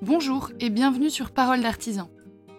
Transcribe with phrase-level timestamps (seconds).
[0.00, 2.08] Bonjour et bienvenue sur Parole d'artisan.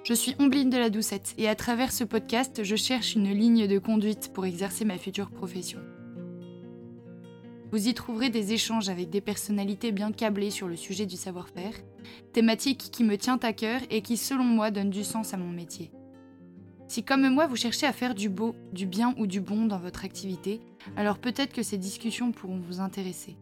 [0.04, 3.66] Je suis Ombline de la Doucette et à travers ce podcast, je cherche une ligne
[3.66, 5.80] de conduite pour exercer ma future profession.
[7.72, 11.74] Vous y trouverez des échanges avec des personnalités bien câblées sur le sujet du savoir-faire,
[12.34, 15.50] thématique qui me tient à cœur et qui, selon moi, donne du sens à mon
[15.50, 15.92] métier.
[16.90, 19.78] Si comme moi vous cherchez à faire du beau, du bien ou du bon dans
[19.78, 20.60] votre activité,
[20.98, 23.38] alors peut-être que ces discussions pourront vous intéresser.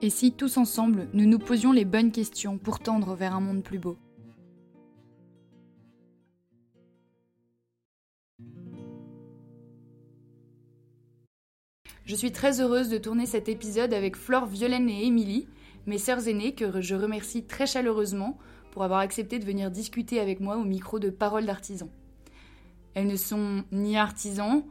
[0.00, 3.64] Et si tous ensemble nous nous posions les bonnes questions pour tendre vers un monde
[3.64, 3.98] plus beau?
[12.04, 15.48] Je suis très heureuse de tourner cet épisode avec Flore, Violaine et Émilie,
[15.86, 18.38] mes sœurs aînées que je remercie très chaleureusement
[18.74, 21.88] pour avoir accepté de venir discuter avec moi au micro de Paroles d'artisans.
[22.94, 24.64] Elles ne sont ni artisans,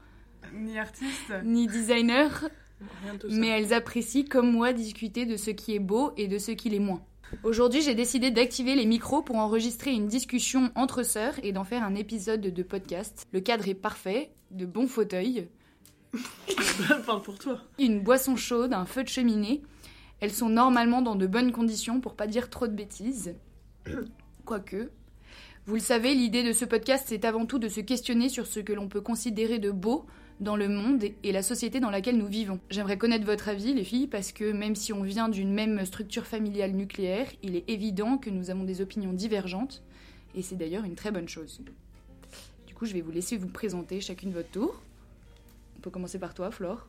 [0.53, 2.49] ni artistes, ni designers,
[3.30, 6.69] mais elles apprécient comme moi discuter de ce qui est beau et de ce qui
[6.69, 7.02] l'est moins.
[7.44, 11.83] Aujourd'hui, j'ai décidé d'activer les micros pour enregistrer une discussion entre sœurs et d'en faire
[11.83, 13.25] un épisode de podcast.
[13.31, 15.47] Le cadre est parfait, de bons fauteuils.
[17.06, 17.61] Parle pour toi.
[17.80, 19.63] Une boisson chaude, un feu de cheminée.
[20.19, 23.33] Elles sont normalement dans de bonnes conditions pour pas dire trop de bêtises.
[24.45, 24.89] Quoique.
[25.66, 28.59] Vous le savez, l'idée de ce podcast, c'est avant tout de se questionner sur ce
[28.59, 30.06] que l'on peut considérer de beau
[30.40, 32.59] dans le monde et la société dans laquelle nous vivons.
[32.70, 36.25] J'aimerais connaître votre avis, les filles, parce que même si on vient d'une même structure
[36.25, 39.84] familiale nucléaire, il est évident que nous avons des opinions divergentes,
[40.36, 41.62] et c'est d'ailleurs une très bonne chose.
[42.68, 44.81] Du coup, je vais vous laisser vous présenter chacune votre tour.
[45.78, 46.88] On peut commencer par toi, Flore.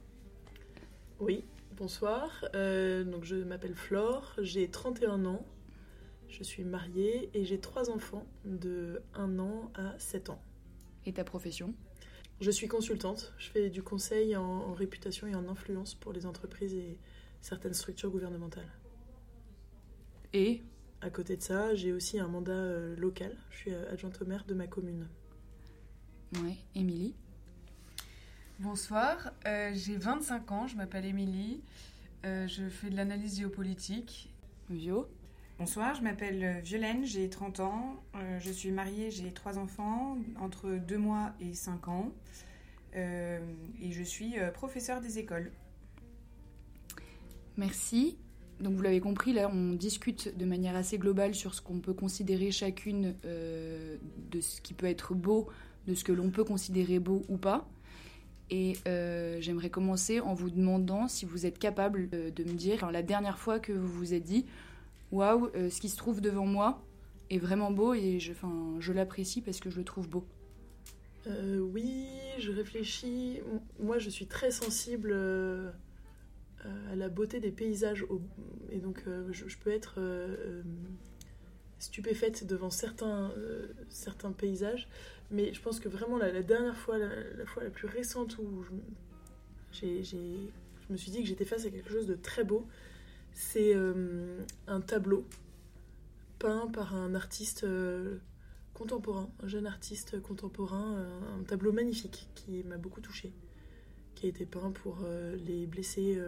[1.20, 1.44] Oui,
[1.76, 2.44] bonsoir.
[2.54, 5.44] Euh, donc je m'appelle Flore, j'ai 31 ans.
[6.36, 10.42] Je suis mariée et j'ai trois enfants de 1 an à 7 ans.
[11.06, 11.72] Et ta profession?
[12.40, 13.32] Je suis consultante.
[13.38, 16.98] Je fais du conseil en, en, réputation et en influence pour les entreprises et
[17.40, 18.68] certaines structures gouvernementales.
[20.32, 20.64] Et?
[21.02, 23.36] À côté de ça, j'ai aussi un mandat euh, local.
[23.50, 25.06] Je suis euh, adjointe au maire de ma commune.
[26.42, 27.14] Ouais, Émilie?
[28.58, 31.62] Bonsoir, euh, j'ai 25 ans, je m'appelle Émilie.
[32.24, 34.34] je fais de l'analyse géopolitique.
[34.68, 35.08] Vio?
[35.56, 40.68] Bonsoir, je m'appelle Violaine, j'ai 30 ans, euh, je suis mariée, j'ai trois enfants, entre
[40.68, 42.10] 2 mois et 5 ans,
[42.96, 43.38] euh,
[43.80, 45.52] et je suis euh, professeure des écoles.
[47.56, 48.18] Merci.
[48.58, 51.94] Donc vous l'avez compris, là on discute de manière assez globale sur ce qu'on peut
[51.94, 55.48] considérer chacune de ce qui peut être beau,
[55.86, 57.68] de ce que l'on peut considérer beau ou pas.
[58.50, 58.74] Et
[59.40, 63.58] j'aimerais commencer en vous demandant si vous êtes capable de me dire, la dernière fois
[63.58, 64.46] que vous vous êtes dit,
[65.10, 66.82] waouh, euh, ce qui se trouve devant moi
[67.30, 68.32] est vraiment beau et je,
[68.80, 70.26] je l'apprécie parce que je le trouve beau.
[71.26, 72.06] Euh, oui,
[72.38, 73.40] je réfléchis.
[73.78, 75.70] Moi, je suis très sensible euh,
[76.90, 78.04] à la beauté des paysages.
[78.70, 80.00] Et donc, je, peux être
[81.78, 83.32] stupéfaite devant certains,
[83.88, 84.88] certains paysages.
[85.30, 88.64] Mais je pense que vraiment, la, dernière fois, la, fois la plus récente où
[89.72, 89.86] je,
[90.86, 92.66] je me suis dit que j'étais face à quelque chose de très beau,
[93.34, 95.26] c'est euh, un tableau
[96.38, 98.18] peint par un artiste euh,
[98.72, 101.04] contemporain, un jeune artiste contemporain,
[101.38, 103.32] un, tableau magnifique qui m'a beaucoup touchée,
[104.14, 106.20] qui a été peint pour euh, les blessés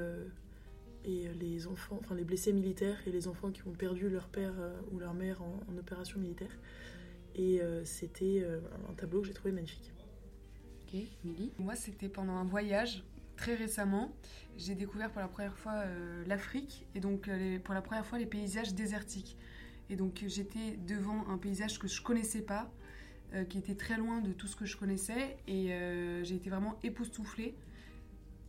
[1.04, 4.54] et les enfants, enfin les blessés militaires et les enfants qui ont perdu leur père
[4.92, 6.58] ou leur mère en, en opération militaire.
[7.36, 8.46] Et c'était
[8.88, 9.92] un tableau que j'ai trouvé magnifique.
[10.82, 11.52] Ok, Milly?
[11.58, 13.04] Moi, c'était pendant un voyage
[13.36, 14.12] très récemment,
[14.56, 18.18] j'ai découvert pour la première fois euh, l'Afrique et donc euh, pour la première fois
[18.18, 19.36] les paysages désertiques.
[19.90, 22.72] Et donc j'étais devant un paysage que je connaissais pas,
[23.34, 25.68] euh, qui était très loin de tout ce que je connaissais et
[26.24, 27.54] j'ai été vraiment époustouflée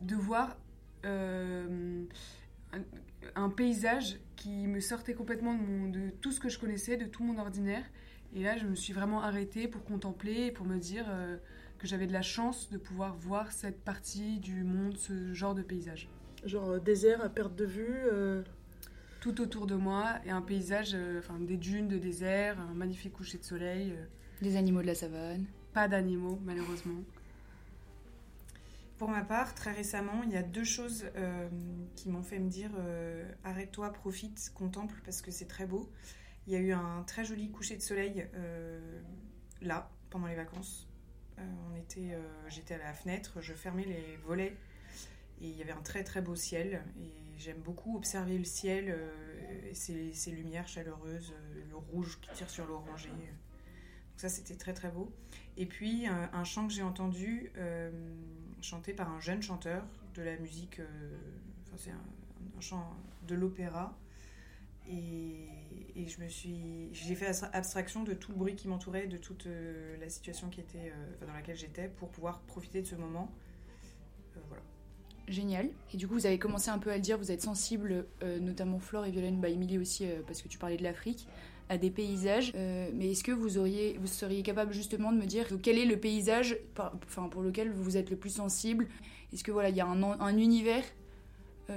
[0.02, 0.56] de voir
[1.04, 2.06] un,
[3.56, 7.38] paysage qui me sortait complètement de, de, tout ce que je connaissais, de tout mon
[7.38, 7.84] ordinaire.
[8.34, 11.06] Et là, je me suis vraiment arrêtée pour contempler pour me dire
[11.78, 15.62] que j'avais de la chance de pouvoir voir cette partie du monde, ce genre de
[15.62, 16.08] paysage.
[16.44, 18.42] Genre euh, désert à perte de vue euh...
[19.20, 23.12] Tout autour de moi et un paysage, euh, enfin des dunes de désert, un magnifique
[23.14, 23.92] coucher de soleil.
[23.92, 24.06] Euh.
[24.42, 27.02] Des animaux de la savane Pas d'animaux, malheureusement.
[28.96, 31.48] Pour ma part, très récemment, il y a deux choses euh,
[31.96, 32.70] qui m'ont fait me dire
[33.44, 35.88] arrête-toi, profite, contemple parce que c'est très beau.
[36.46, 38.26] Il y a eu un très joli coucher de soleil
[39.62, 40.87] là, pendant les vacances,
[41.70, 44.56] on était, euh, j'étais à la fenêtre, je fermais les volets
[45.40, 46.82] et il y avait un très très beau ciel.
[47.00, 51.34] Et j'aime beaucoup observer le ciel euh, et ses, lumières chaleureuses,
[51.68, 53.10] le rouge qui tire sur l'oranger.
[54.16, 55.12] ça, c'était très très beau.
[55.56, 57.90] Et puis un, chant que j'ai entendu euh,
[58.60, 61.18] chanté par un jeune chanteur de la musique, euh,
[61.66, 62.96] enfin, c'est un chant
[63.26, 63.96] de l'opéra.
[64.88, 69.16] Et, je me suis, j'ai fait abstra- abstraction de tout le bruit qui m'entourait, de
[69.16, 72.94] toute euh, la situation qui était, euh, dans laquelle j'étais, pour pouvoir profiter de ce
[72.94, 73.30] moment.
[74.36, 74.62] Euh, voilà.
[75.26, 75.68] Génial.
[75.92, 78.06] Et du coup, vous avez commencé un peu à le dire, vous êtes sensible,
[78.40, 79.48] notamment Flore et Violaine, bah
[79.78, 81.28] aussi, parce que tu parlais de l'Afrique,
[81.68, 82.54] à des paysages.
[82.54, 83.50] Mais est-ce que vous,
[84.06, 88.08] seriez capable justement de me dire quel est le paysage enfin, pour lequel vous êtes
[88.08, 88.88] le plus sensible?
[89.30, 90.84] Est-ce que voilà, il y a un, un univers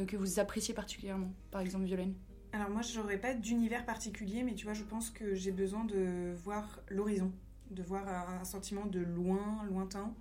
[0.08, 2.14] que vous appréciez particulièrement Par exemple, Violaine?
[2.54, 5.86] Alors moi, je n'aurais pas d'univers particulier, mais tu vois, je pense que j'ai besoin
[5.86, 7.32] de voir l'horizon,
[7.70, 10.14] de voir un, sentiment de loin, lointain.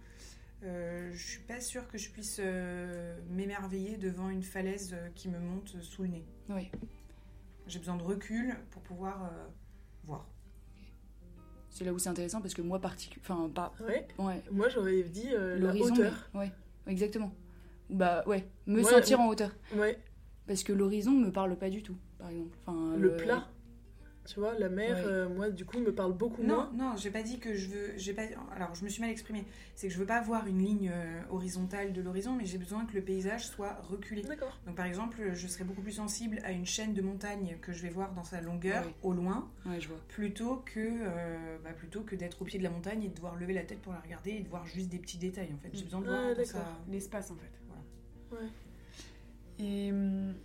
[0.62, 5.28] Euh, je suis pas sûre que je puisse euh, m'émerveiller devant une falaise euh, qui
[5.28, 6.24] me monte sous le nez.
[6.50, 6.70] Oui.
[7.66, 9.46] J'ai besoin de recul pour pouvoir euh,
[10.04, 10.26] voir.
[11.70, 13.72] C'est là où c'est intéressant parce que moi, enfin, pas.
[13.80, 14.06] Ouais.
[14.18, 15.94] Ouais, Moi, j'aurais dit euh, la l'horizon.
[15.94, 16.28] hauteur.
[16.34, 16.52] mais- Ouais,
[16.86, 17.32] exactement.
[17.88, 19.24] Bah ouais, me Ouais, sentir ouais.
[19.24, 19.50] en hauteur.
[19.74, 19.98] Ouais.
[20.46, 22.56] Parce que l'horizon me parle pas du tout, par exemple.
[22.66, 23.48] Enfin, Le plat.
[24.26, 25.02] Tu vois, la mer, Ouais.
[25.06, 26.70] euh, moi, du coup, me parle beaucoup Non, moins.
[26.74, 27.92] non, j'ai pas dit que je veux.
[27.96, 28.22] J'ai pas.
[28.54, 29.44] Alors, je me suis mal exprimée.
[29.74, 32.84] C'est que je veux pas voir une ligne euh, horizontale de l'horizon, mais j'ai besoin
[32.84, 34.22] que le paysage soit reculé.
[34.22, 34.56] D'accord.
[34.66, 37.82] Donc par exemple, je serais beaucoup plus sensible à une chaîne de montagnes que je
[37.82, 39.98] vais voir dans sa longueur au loin, Ouais, je vois.
[40.08, 43.34] plutôt que euh, bah, plutôt que d'être au pied de la montagne et de devoir
[43.36, 45.70] lever la tête pour la regarder et de voir juste des petits détails en fait.
[45.72, 46.44] J'ai besoin de Ah, voir d'accord.
[46.44, 48.36] sa- L'espace en fait.
[48.36, 48.46] Ouais.
[49.60, 49.92] Et,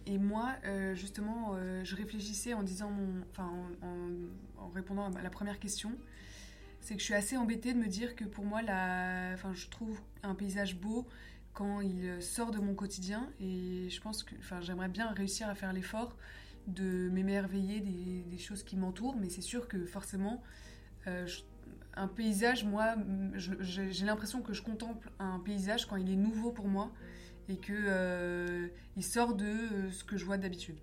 [0.06, 2.92] et moi, euh, justement, euh, je réfléchissais en disant
[3.38, 5.94] en, répondant à la première question,
[6.82, 10.36] c'est que je suis assez embêtée de me dire que pour moi, je trouve un
[10.36, 11.08] paysage beau
[11.54, 15.56] quand il sort de mon quotidien, et je pense que, enfin, j'aimerais bien réussir à
[15.56, 16.18] faire l'effort
[16.68, 20.44] de m'émerveiller des, choses qui m'entourent, mais c'est sûr que forcément,
[21.08, 21.26] euh,
[21.96, 22.96] un paysage, moi,
[23.38, 26.92] j'ai l'impression que je contemple un paysage quand il est nouveau pour moi
[27.50, 30.78] et que euh, il sort de euh, ce que je vois d'habitude.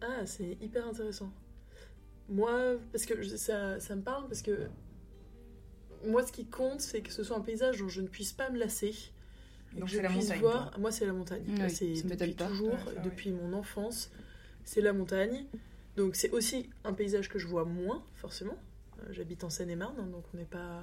[0.00, 1.32] Ah, c'est hyper intéressant.
[2.28, 4.68] Moi, parce que je- ça, ça me parle, parce que
[6.06, 8.50] moi, ce qui compte, c'est que ce soit un paysage dont je ne puisse pas
[8.50, 8.94] me lasser.
[9.74, 10.40] et Donc que je c'est la puisse montagne.
[10.40, 10.70] voir.
[10.70, 10.78] toi.
[10.80, 11.44] Moi, c'est la montagne.
[11.48, 12.46] Oui, c'est ça m'étonne depuis pas.
[12.48, 14.10] toujours, Ouais, ça, depuis mon enfance,
[14.64, 15.44] c'est la montagne.
[15.96, 18.56] Donc, c'est aussi un paysage que je vois moins, forcément.
[19.00, 20.82] Euh, J'habite en Seine-et-Marne, hein, donc on n'est pas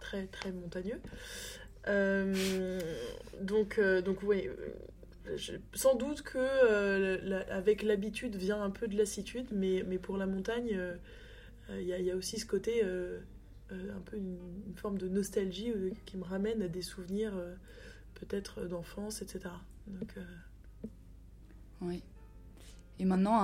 [0.00, 1.00] très, très montagneux.
[1.86, 2.80] Euh,
[3.40, 4.48] donc, euh, donc oui.
[4.48, 5.36] euh,
[5.74, 10.78] Sans doute que avec l'habitude vient un peu de lassitude, mais, mais pour la montagne,
[11.70, 14.38] il y, a- aussi ce côté, un peu une,
[14.76, 15.72] forme de nostalgie
[16.04, 17.32] qui me ramène à des souvenirs
[18.14, 19.50] peut-être d'enfance, etc.
[21.80, 22.02] Oui.
[22.98, 23.38] Et maintenant,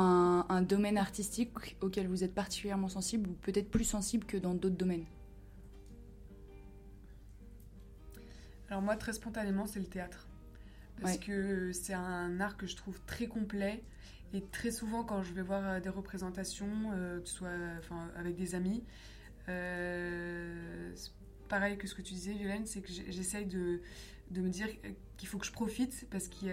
[0.48, 4.76] un domaine artistique auquel vous êtes particulièrement sensible ou peut-être plus sensible que dans d'autres
[4.76, 5.06] domaines?
[8.70, 10.26] Alors moi, très spontanément, c'est le théâtre.
[11.00, 11.18] Parce Ouais.
[11.18, 13.82] que c'est un art que je trouve très complet.
[14.32, 17.50] Et très souvent, quand je vais voir euh, des représentations, euh, que ce soit
[17.80, 18.84] enfin, avec des amis,
[19.48, 20.94] euh,
[21.48, 23.80] pareil que ce que tu disais, Violaine, c'est que j'essaye de,
[24.30, 24.68] de me dire
[25.16, 26.46] qu'il faut que je profite parce que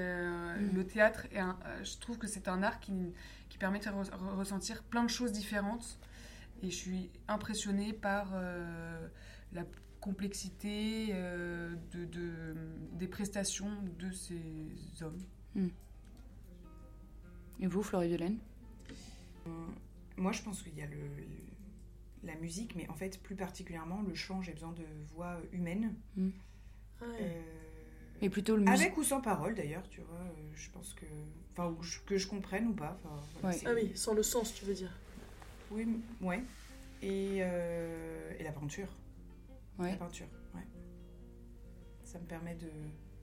[0.59, 0.75] Mm.
[0.75, 3.13] le théâtre, est un- je trouve que c'est un art qui,
[3.49, 5.99] qui permet de faire re- ressentir plein de choses différentes.
[6.63, 9.07] Et je suis impressionnée par euh,
[9.53, 9.63] la
[10.01, 12.55] complexité euh, de, de-
[12.93, 14.39] des prestations de ces
[15.01, 15.19] hommes.
[17.59, 18.37] Et vous, Flore et Violaine
[20.17, 21.27] Moi, je pense qu'il y a le, le-
[22.23, 24.83] la musique, mais en fait, plus particulièrement, le chant, j'ai besoin de
[25.13, 25.93] voix humaine.
[26.17, 26.31] ouais.
[27.03, 27.41] Euh,
[28.21, 28.81] Mais plutôt le musique.
[28.87, 30.19] avec ou sans parole, d'ailleurs, tu vois.
[30.19, 31.05] euh, je pense que.
[31.53, 32.99] Enfin, que je comprenne ou pas.
[33.03, 33.61] voilà, Ouais.
[33.65, 34.95] Ah oui, sans le sens, tu veux dire.
[35.71, 35.87] Oui,
[36.21, 36.43] ouais.
[37.01, 38.87] Et, euh, et la peinture.
[39.79, 39.91] Ouais.
[39.91, 40.61] La peinture, ouais.
[42.03, 42.67] Ça me permet de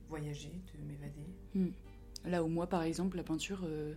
[0.08, 1.72] voyager, de m'évader.
[2.24, 3.94] Là où moi, par exemple, la peinture, euh,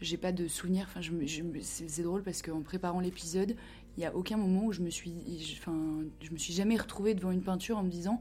[0.00, 0.86] j'ai pas de souvenir.
[0.88, 3.56] Enfin, je je c'est drôle parce qu'en préparant l'épisode,
[3.96, 5.76] il y a aucun moment où je me suis, je- enfin,
[6.22, 8.20] je me suis jamais retrouvée devant une peinture en me disant,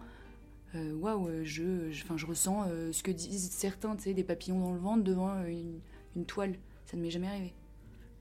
[0.75, 4.13] euh, waouh, euh, je, je, enfin, je ressens euh, ce que disent certains, tu sais,
[4.13, 5.79] des papillons dans le ventre devant une,
[6.15, 6.55] une toile.
[6.85, 7.53] Ça ne m'est jamais arrivé.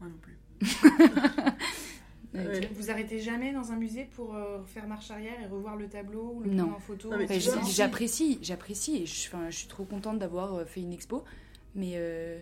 [0.00, 0.38] Moi non plus.
[2.37, 2.69] Ouais, vois.
[2.75, 6.33] Vous arrêtez jamais dans un musée pour euh, faire marche arrière et revoir le tableau
[6.37, 6.64] ou le Non.
[6.64, 7.38] prendre en photo Non, Enfin,
[7.69, 8.97] J'apprécie, j'apprécie.
[9.02, 11.25] et Je, enfin, je suis trop contente d'avoir euh, fait une expo,
[11.75, 12.40] mais, euh,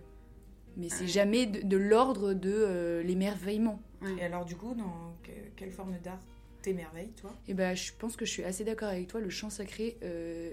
[0.77, 1.07] mais c'est Ouais.
[1.09, 3.81] jamais de, de l'ordre de euh, l'émerveillement.
[4.19, 6.21] Et alors, du coup, dans que- quelle forme d'art
[6.63, 7.35] t'émerveille, toi?
[7.49, 9.21] Et ben, je pense que je suis assez d'accord avec toi.
[9.21, 10.51] Le chant sacré, euh,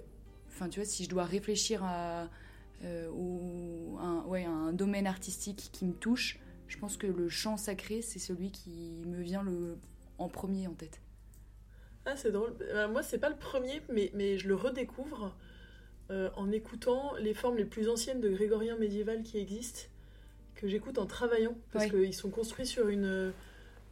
[0.49, 2.29] enfin, tu vois, si je dois réfléchir à,
[2.83, 6.39] euh, au- un, ouais, à un domaine artistique qui me touche,
[6.71, 9.77] je pense que le chant sacré, c'est celui qui me vient le,
[10.17, 11.01] en premier en tête
[12.05, 12.55] Ah, c'est drôle.
[12.61, 15.35] Euh, moi, c'est pas le premier, mais, mais je le redécouvre
[16.09, 19.81] euh, en écoutant les formes les plus anciennes de grégorien médiéval qui existent,
[20.55, 21.91] que j'écoute en travaillant, parce Ouais.
[21.91, 23.31] qu'ils sont construits sur une, euh,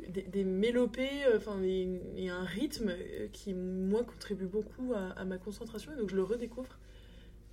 [0.08, 2.94] des, des mélopées, euh, enfin, et, et un rythme
[3.34, 6.80] qui, moi, contribue beaucoup à, à ma concentration, et donc je le redécouvre.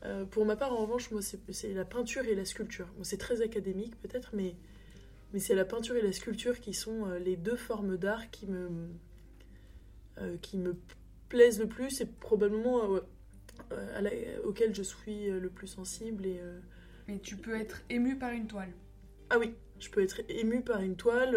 [0.04, 2.86] Euh, pour ma part, en revanche, moi, c'est c'est la peinture et la sculpture.
[2.96, 4.54] Bon, c'est très académique, peut-être, mais,
[5.32, 8.46] mais c'est la peinture et la sculpture qui sont euh, les deux formes d'art qui
[8.46, 8.68] me,
[10.18, 10.76] euh, qui me
[11.28, 13.00] plaisent le plus et probablement euh,
[13.72, 14.10] euh, à la-
[14.44, 16.26] auxquelles je suis le plus sensible.
[16.26, 16.40] Et,
[17.08, 18.72] Mais tu peux être ému par une toile.
[19.30, 21.36] Ah oui, je peux être émue par une toile.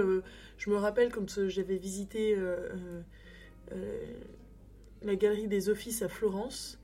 [0.58, 3.02] je me rappelle quand j'avais visité euh, euh,
[3.72, 4.14] euh,
[5.02, 6.80] la galerie des offices à Florence.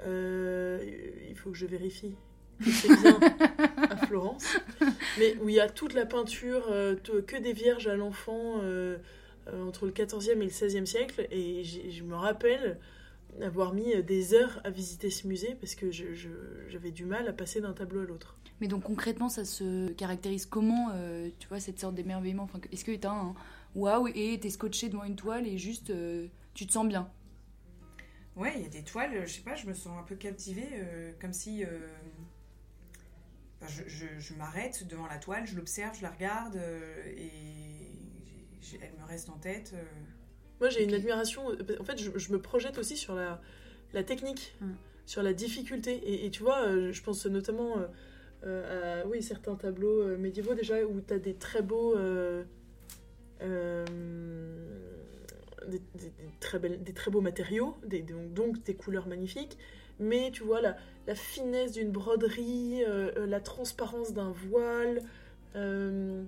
[0.00, 0.84] Euh,
[1.28, 2.16] il faut que je vérifie
[2.62, 3.18] c'est bien
[3.90, 4.56] à Florence.
[5.18, 8.98] Mais où il y a toute la peinture, euh, que des vierges à l'enfant euh,
[9.48, 11.26] euh, entre le 14e et le 16e siècle.
[11.30, 12.78] Et je me rappelle
[13.42, 17.60] avoir mis des heures à visiter ce musée parce que j'avais du mal à passer
[17.60, 18.36] d'un tableau à l'autre.
[18.60, 22.44] Mais donc concrètement, ça se caractérise comment, euh, tu vois, cette sorte d'émerveillement?
[22.44, 23.34] Enfin, Est-ce que t'as un
[23.74, 27.10] waouh et t'es scotché devant une toile et juste euh, tu te sens bien?
[28.36, 30.68] Ouais, il y a des toiles, je sais pas, je me sens un peu captivée,
[30.72, 31.64] euh, comme si.
[33.64, 37.30] Enfin, je je- je m'arrête devant la toile, je l'observe, je la regarde, euh, et
[38.80, 39.72] elle me reste en tête.
[39.74, 39.82] euh.
[40.60, 41.50] Moi, j'ai une admiration.
[41.50, 43.40] euh, En fait, je, je me projette aussi sur la,
[43.92, 44.72] la technique, Mm.
[45.06, 45.92] sur la difficulté.
[45.92, 47.76] Et, et tu vois, je pense notamment
[48.44, 51.96] euh, à oui, certains tableaux médiévaux déjà où tu as des très beaux.
[51.96, 52.44] euh,
[53.42, 53.84] euh,
[55.68, 59.56] des, des- des très belles- des très beaux matériaux, des, donc, donc des couleurs magnifiques.
[60.00, 65.02] Mais tu vois, la, la finesse d'une broderie, euh, euh, la transparence d'un voile.
[65.56, 66.24] euh,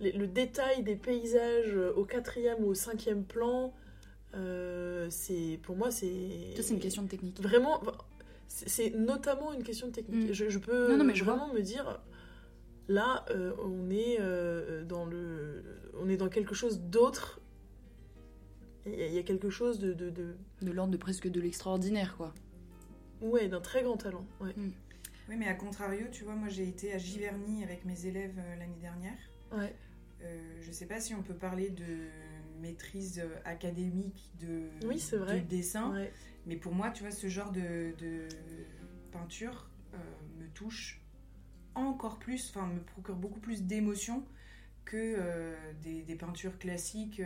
[0.00, 3.72] le détail des paysages au quatrième ou au cinquième plan,
[4.34, 7.40] euh, c'est pour moi c'est c'est une question de technique.
[7.40, 7.80] vraiment
[8.48, 10.30] c'est notamment une question de technique.
[10.30, 10.32] Mm.
[10.32, 12.00] Je, je peux Non, non, mais je vraiment me dire
[12.88, 13.24] là
[13.62, 14.18] on est
[14.84, 15.62] dans le
[16.00, 17.40] on est dans quelque chose d'autre.
[18.86, 21.28] Il y, a- il y a quelque chose de, de, de- De l'ordre de presque
[21.28, 22.34] de l'extraordinaire, quoi.
[23.20, 24.26] Ouais d'un très grand talent.
[24.40, 24.54] Ouais.
[25.28, 28.56] Oui, mais à contrario, tu vois, moi j'ai été à Giverny avec mes élèves euh,
[28.56, 29.16] l'année dernière.
[29.52, 29.74] Ouais.
[30.22, 32.08] Euh, je sais pas si on peut parler de
[32.60, 35.40] maîtrise euh, académique de, Oui, c'est vrai.
[35.40, 36.12] du dessin, Ouais.
[36.46, 38.28] mais pour moi, tu vois, ce genre de, de
[39.12, 39.98] peinture euh,
[40.38, 41.00] me touche
[41.74, 44.24] encore plus, enfin, me procure beaucoup plus d'émotions
[44.84, 47.20] que des, des peintures classiques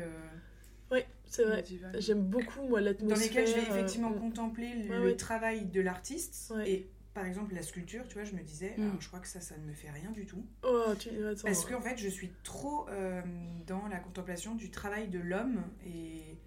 [0.90, 1.64] Ouais, c'est vrai.
[1.99, 3.18] J'aime beaucoup moi dans l'atmosphère.
[3.28, 5.16] lesquelles je vais euh, effectivement contempler le Ouais, ouais.
[5.16, 6.52] travail de l'artiste.
[6.57, 6.71] Ouais.
[6.71, 8.83] Et par exemple, la sculpture, tu vois, je me disais, Mm.
[8.83, 10.45] alors, je crois que ça, ça ne me fait rien du tout.
[10.62, 11.42] Oh, tu attends.
[11.45, 13.21] Parce qu'en fait, je suis trop euh,
[13.66, 16.38] dans la contemplation du travail de l'homme et,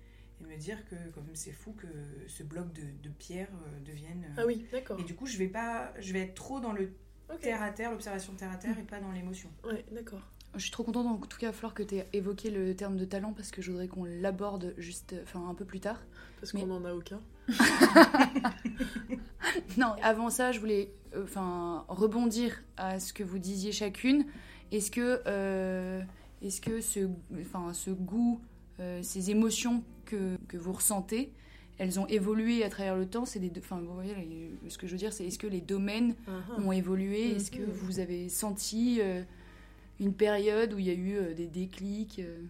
[0.42, 1.88] et me dire que quand même c'est fou que
[2.28, 4.26] ce bloc de, de pierre euh, devienne.
[4.30, 5.00] euh, Ah oui, d'accord.
[5.00, 6.92] Et du coup, je vais pas, je vais être trop dans le
[7.34, 7.42] Ok.
[7.42, 9.50] terre à terre, l'observation terre à terre et pas dans l'émotion.
[9.66, 10.22] Ouais, d'accord.
[10.56, 13.06] Je suis trop contente en tout cas, Flore, que tu aies évoqué le terme de
[13.06, 16.02] talent parce que je voudrais qu'on l'aborde juste enfin, un peu plus tard.
[16.42, 17.20] Parce Mais- qu'on en a aucun.
[19.78, 21.26] Non, avant ça, je voulais euh,
[21.88, 24.26] rebondir à ce que vous disiez chacune.
[24.72, 26.02] Est-ce que, euh,
[26.42, 27.08] est-ce que ce,
[27.74, 28.40] ce goût,
[28.80, 31.32] euh, ces émotions que, que vous ressentez,
[31.78, 33.26] elles ont évolué à travers le temps?
[33.26, 34.16] C'est des, enfin, vous voyez,
[34.70, 36.62] ce que je veux dire, c'est est-ce que les domaines Ah, ah.
[36.62, 37.32] ont évolué?
[37.36, 37.72] Est-ce que Mhm.
[37.72, 39.02] vous avez senti
[40.02, 42.42] une période où il y a eu euh, des déclics euh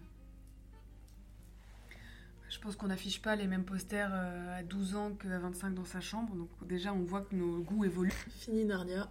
[2.48, 5.84] Je pense qu'on n'affiche pas les mêmes posters euh, à 12 ans qu'à 25 dans
[5.84, 6.34] sa chambre.
[6.34, 8.10] Donc déjà, on voit que nos goûts évoluent.
[8.30, 9.08] Fini Narnia.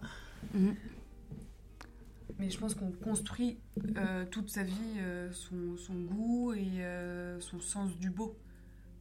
[2.38, 3.58] Mais je pense qu'on construit
[3.96, 8.36] euh, toute sa vie euh, son, son goût et euh, son sens du beau.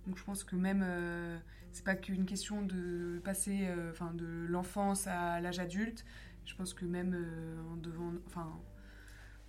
[0.07, 1.37] Donc je pense que même, euh,
[1.71, 6.05] c'est pas qu'une question de passer euh, enfin, de l'enfance à l'âge adulte.
[6.45, 8.51] Je pense que même euh, en devant, enfin,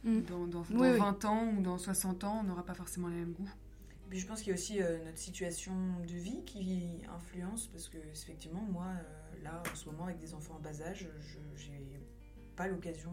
[0.05, 0.21] Mm.
[0.23, 0.99] dans, dans, Oui, dans oui.
[0.99, 3.49] 20 ans ou dans 60 ans, on n'aura pas forcément les mêmes goûts.
[4.11, 5.73] Puis je pense qu'il y a aussi euh, notre situation
[6.07, 10.35] de vie qui influence parce que effectivement moi euh, là en ce moment avec des
[10.35, 12.01] enfants en bas âge, je j'ai
[12.57, 13.13] pas l'occasion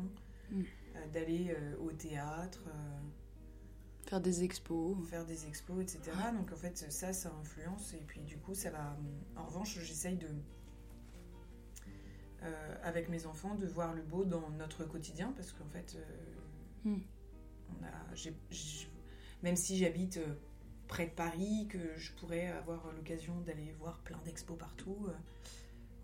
[0.52, 0.62] Mm.
[0.96, 2.64] euh, d'aller euh, au théâtre.
[2.68, 3.00] euh,
[4.08, 6.02] Faire des expos faire des expos, etc.
[6.34, 7.94] Donc en fait, ça, ça influence.
[7.94, 8.98] Et puis du coup, ça va.
[9.38, 10.28] En revanche, j'essaye de.
[12.44, 16.02] euh, avec mes enfants, de voir le beau dans notre quotidien parce qu'en fait, euh,
[16.86, 16.98] Hmm.
[17.70, 18.16] on a,
[19.44, 20.34] même si j'habite euh,
[20.88, 25.14] près de Paris, que je pourrais avoir l'occasion d'aller voir plein d'expos partout, euh,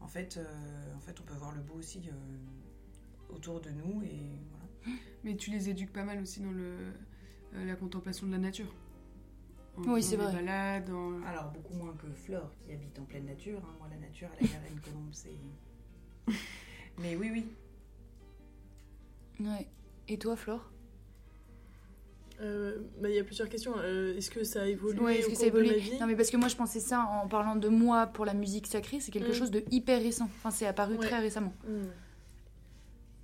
[0.01, 4.01] en, fait, euh, en fait, on peut voir le beau aussi euh, autour de nous.
[4.03, 4.97] Et voilà.
[5.23, 6.93] Mais tu les éduques pas mal aussi dans le,
[7.55, 8.73] euh, la contemplation de la nature.
[9.77, 10.31] en Oui, c'est vrai.
[10.31, 13.59] balades, en- Alors, beaucoup moins que Flore, qui habite en pleine nature.
[13.65, 13.75] hein.
[13.79, 15.35] Moi, la nature, à la Garenne Colombe, c'est.
[16.99, 17.45] Mais oui, oui.
[19.39, 19.67] Ouais.
[20.07, 20.71] Et toi, Flore?
[22.41, 23.73] Euh, bah, Il y a plusieurs questions.
[23.77, 25.99] Euh, est-ce que ça a évolué Ouais, est-ce au que ça de ma évolue vie?
[25.99, 28.67] Non, mais parce que moi, je pensais ça en parlant de moi pour la musique
[28.67, 29.33] sacrée, c'est quelque Mm.
[29.35, 30.25] chose de hyper récent.
[30.25, 31.05] Enfin, c'est apparu Ouais.
[31.05, 31.53] très récemment.
[31.67, 31.85] Hmm.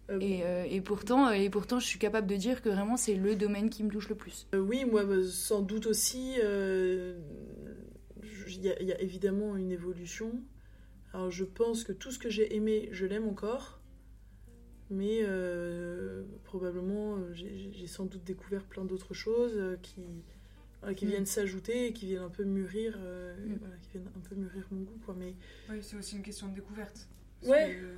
[0.10, 3.16] Euh, Et, euh, et pourtant, et pourtant, je suis capable de dire que vraiment, c'est
[3.16, 4.48] le domaine qui me touche le plus.
[4.56, 6.42] Euh, oui, moi, bah, sans doute aussi, y,
[8.48, 10.32] il y a évidemment une évolution.
[11.14, 13.81] Alors, je pense que tout ce que j'ai aimé, je l'aime encore.
[14.94, 20.02] Mais euh, probablement, euh, j'ai sans doute découvert plein d'autres choses euh, qui,
[20.82, 21.10] voilà, qui Mm.
[21.10, 23.56] viennent s'ajouter et qui viennent un peu mûrir, euh, Mm.
[23.62, 25.00] voilà, qui viennent un peu mûrir mon goût.
[25.06, 25.16] Quoi.
[25.18, 25.34] Mais
[25.70, 27.08] Oui, c'est aussi une question de découverte.
[27.44, 27.78] Ouais.
[27.80, 27.96] que-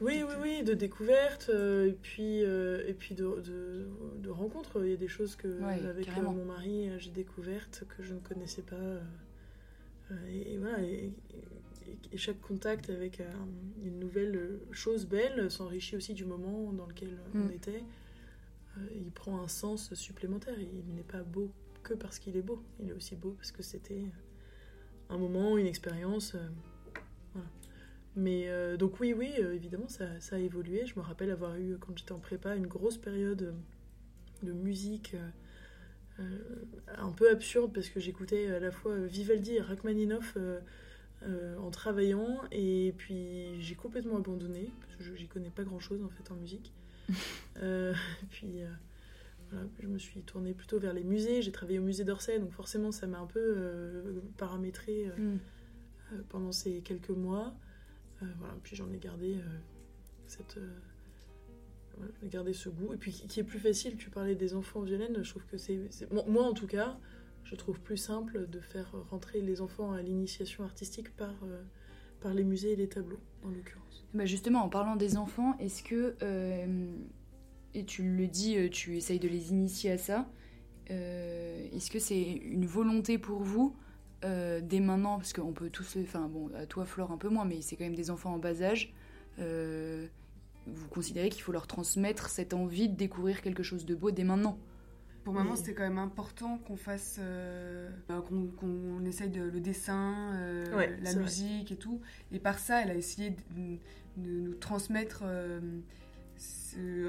[0.00, 3.88] Oui, oui, oui, de découverte euh, et puis, et puis de, de,
[4.22, 4.80] de rencontres.
[4.84, 8.20] Il y a des choses que, Ouais, avec mon mari, j'ai découvertes que je ne
[8.20, 9.00] connaissais pas.
[10.30, 11.12] et, et voilà, et, et-
[12.12, 13.30] et chaque contact avec euh,
[13.82, 17.52] une nouvelle chose belle s'enrichit aussi du moment dans lequel on Mm.
[17.52, 17.82] était.
[18.76, 20.54] Euh, il prend un sens supplémentaire.
[20.58, 21.50] Il n'est pas beau
[21.82, 22.62] que parce qu'il est beau.
[22.80, 24.04] Il est aussi beau parce que c'était
[25.08, 26.34] un moment, une expérience.
[26.34, 26.48] euh,
[27.34, 27.48] voilà.
[28.16, 30.86] Mais euh, donc oui, oui, euh, évidemment, ça, ça a évolué.
[30.86, 33.52] Je me rappelle avoir eu, quand j'étais en prépa, une grosse période euh,
[34.46, 35.28] de musique euh,
[36.20, 36.38] euh,
[36.96, 40.36] un peu absurde parce que j'écoutais à la fois Vivaldi et Rachmaninoff
[41.24, 46.08] euh, en travaillant et puis j'ai complètement abandonné parce que j'y connais pas grand-chose en
[46.08, 46.72] fait en musique.
[47.60, 47.92] Euh,
[48.30, 48.68] puis euh,
[49.50, 51.42] voilà, je me suis tournée plutôt vers les musées.
[51.42, 55.38] J'ai travaillé au musée d'Orsay, donc forcément ça m'a un peu paramétré Mm.
[56.28, 57.52] pendant ces quelques mois.
[58.20, 59.38] Voilà, puis j'en ai gardé
[60.28, 60.60] cette,
[62.22, 62.94] gardé ce goût.
[62.94, 65.88] Et puis qui, est plus facile, tu parlais des enfants violènes, je trouve que c'est,
[66.12, 66.96] moi, en tout cas,
[67.48, 71.62] je trouve plus simple de faire rentrer les enfants à l'initiation artistique par, euh,
[72.20, 74.06] par les musées et les tableaux, en l'occurrence.
[74.12, 76.86] Bah justement, en parlant des enfants, est-ce que, euh,
[77.72, 80.28] et tu le dis, euh, tu essayes de les initier à ça,
[80.90, 83.76] est-ce que c'est une volonté pour vous
[84.22, 87.60] dès maintenant, parce qu'on peut tous, enfin bon, à toi Flore un peu moins, mais
[87.60, 88.94] c'est quand même des enfants en bas âge,
[89.36, 94.24] vous considérez qu'il faut leur transmettre cette envie de découvrir quelque chose de beau dès
[94.24, 94.58] maintenant?
[95.28, 100.32] Pour maman, c'était quand même important qu'on fasse, euh, euh, qu'on essaye de, le dessin,
[100.36, 101.22] euh, Ouais, la vrai.
[101.22, 102.00] musique et tout.
[102.32, 103.76] Et par ça, elle a essayé de,
[104.16, 105.60] de nous transmettre euh,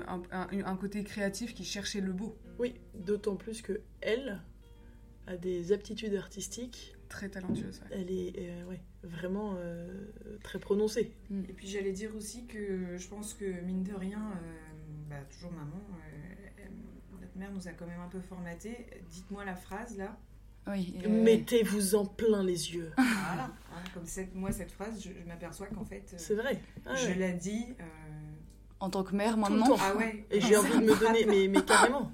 [0.08, 2.36] un, un- un côté créatif qui cherchait le beau.
[2.60, 4.42] Oui, d'autant plus que elle
[5.26, 6.98] a des aptitudes artistiques.
[7.08, 7.80] Très talentueuse.
[7.84, 7.98] ouais.
[8.02, 10.08] Elle est euh, ouais, vraiment euh,
[10.44, 11.14] très prononcée.
[11.32, 14.58] Et puis j'allais dire aussi que je pense que mine de rien, euh,
[15.10, 15.82] bah, toujours maman,
[17.36, 18.86] mère nous a quand même un peu formaté.
[19.10, 20.18] Dites-moi la phrase là.
[20.68, 20.94] Oui.
[21.04, 22.92] euh, Mettez-vous en plein les yeux.
[22.98, 23.46] Voilà.
[23.74, 26.62] Hein, comme cette, moi cette phrase, je, je m'aperçois qu'en fait, euh, C'est vrai.
[26.86, 27.16] Ah je ouais.
[27.16, 27.66] la dis.
[27.80, 27.84] euh,
[28.80, 29.76] En tant que mère, maintenant.
[29.80, 30.26] Ah ouais.
[30.32, 32.12] Et j'ai envie de me donner, mais, mais carrément.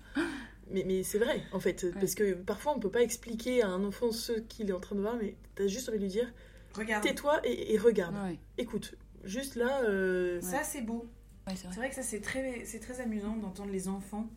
[0.71, 1.91] Mais, mais c'est vrai, en fait.
[1.93, 4.95] Parce que parfois, on peut pas expliquer à un enfant ce qu'il est en train
[4.95, 6.31] de voir, mais t'as juste envie de lui dire
[6.75, 7.03] Regarde.
[7.03, 8.15] tais-toi et, et regarde.
[8.15, 11.09] Ouais, Écoute, juste là, euh, Ça c'est beau.
[11.47, 11.75] ouais, c'est vrai.
[11.75, 14.27] vrai que ça c'est très, c'est très amusant d'entendre les enfants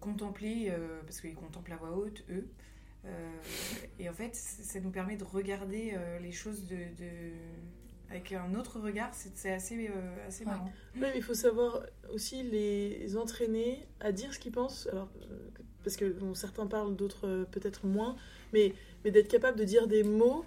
[0.00, 2.46] contempler, euh, parce qu'ils contemplent à voix haute, eux.
[3.06, 3.30] Euh,
[3.98, 7.32] et en fait, ça nous permet de regarder euh, les choses de, de-
[8.10, 9.10] avec un autre regard.
[9.12, 10.50] C'est assez, euh, assez Ouais.
[10.52, 10.72] marrant.
[10.96, 11.80] Ouais, mais il faut savoir
[12.12, 14.88] aussi les entraîner à dire ce qu'ils pensent.
[14.90, 15.36] Alors, euh,
[15.82, 18.16] parce que bon, certains parlent, d'autres euh, peut-être moins,
[18.54, 18.72] mais,
[19.04, 20.44] mais d'être capable de dire des mots.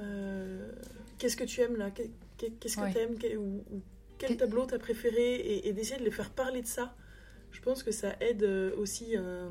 [0.00, 0.70] euh,
[1.18, 1.90] Qu'est-ce que tu aimes là?
[1.90, 2.92] Qu'est- qu'est- Qu'est-ce que Ouais.
[2.92, 3.82] tu aimes ou, ou
[4.18, 5.34] quel tableau t'as préféré?
[5.36, 6.94] Et, et d'essayer de les faire parler de ça.
[7.50, 9.48] Je pense que ça aide euh, aussi euh,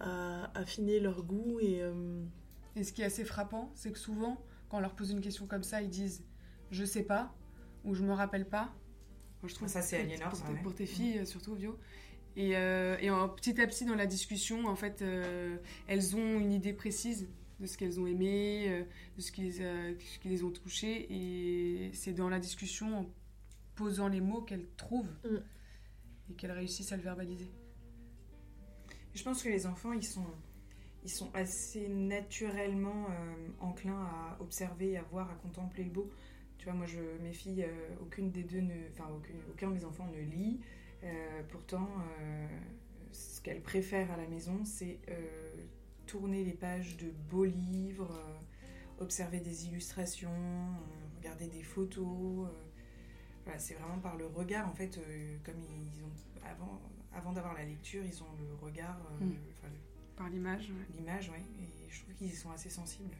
[0.00, 1.80] à affiner leur goût et.
[1.82, 2.22] euh,
[2.76, 5.46] Et ce qui est assez frappant, c'est que souvent, quand on leur pose une question
[5.46, 6.24] comme ça, ils disent
[6.70, 7.34] je sais pas
[7.84, 8.72] ou je me rappelle pas.
[9.42, 10.62] Moi, je trouve Ça, c'est aliénant, pour, ouais.
[10.62, 11.76] pour tes filles, euh, surtout Vio.
[12.36, 15.56] Et, euh, et en, petit à petit, dans la discussion, en fait, euh,
[15.88, 17.28] elles ont une idée précise
[17.60, 18.84] de ce qu'elles ont aimé, euh,
[19.16, 21.06] de ce qui, les a- ce qui les ont touchées.
[21.12, 23.06] Et c'est dans la discussion, en
[23.74, 25.36] posant les mots, qu'elles trouvent Mm.
[26.32, 27.50] Et qu'elles réussissent à le verbaliser.
[29.14, 30.26] Je pense que les enfants, ils sont,
[31.04, 36.10] ils sont assez naturellement euh, enclins à observer, à voir, à contempler le beau.
[36.56, 36.86] Tu vois, moi,
[37.22, 40.60] mes filles, euh, aucune des deux, enfin, aucune, aucun de mes enfants ne lit.
[41.04, 41.88] Euh, pourtant,
[42.20, 42.46] euh,
[43.12, 45.54] ce qu'elles préfèrent à la maison, c'est euh,
[46.06, 48.16] tourner les pages de beaux livres,
[48.98, 50.30] observer des illustrations,
[51.18, 52.48] regarder des photos.
[53.44, 56.10] Voilà, c'est vraiment par le regard, en fait, euh, comme ils ont
[56.48, 56.80] avant,
[57.12, 59.28] avant d'avoir la lecture, ils ont le regard, euh, Mm.
[59.30, 60.96] le- le- Par l'image, ouais.
[60.96, 61.42] l'image, ouais.
[61.60, 63.16] Et je trouve qu'ils y sont assez sensibles.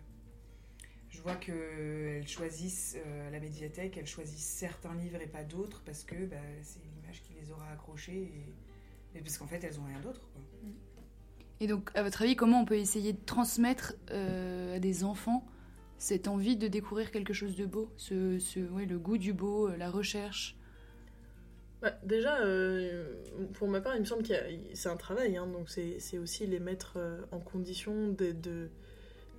[1.08, 5.82] Je vois qu'elles choisissent euh, à la médiathèque, elles choisissent certains livres et pas d'autres
[5.84, 8.22] parce que bah, c'est l'image qui les aura accrochés
[9.14, 10.20] et, et parce qu'en fait elles ont rien d'autre.
[10.32, 10.40] quoi.
[11.60, 15.46] Et donc, à votre avis, comment on peut essayer de transmettre à des enfants
[16.02, 19.68] cette envie de découvrir quelque chose de beau ce, ce, ouais, Le goût du beau,
[19.68, 20.56] euh, la recherche
[21.80, 23.14] Bah, déjà, euh,
[23.54, 24.32] pour ma part, il me semble que
[24.74, 28.68] c'est un travail, hein, donc c'est c'est aussi les mettre euh, en condition de, de,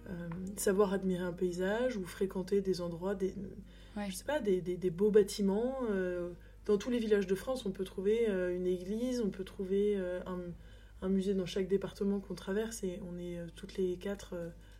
[0.09, 3.33] euh, savoir admirer un paysage ou fréquenter des endroits, des,
[3.95, 4.07] Ouais.
[4.09, 5.75] je sais pas, des, des- des beaux bâtiments.
[5.91, 6.31] euh,
[6.65, 10.39] dans tous les villages de France, on peut trouver une église, on peut trouver un,
[11.01, 14.33] un musée dans chaque département qu'on traverse et on est toutes les quatre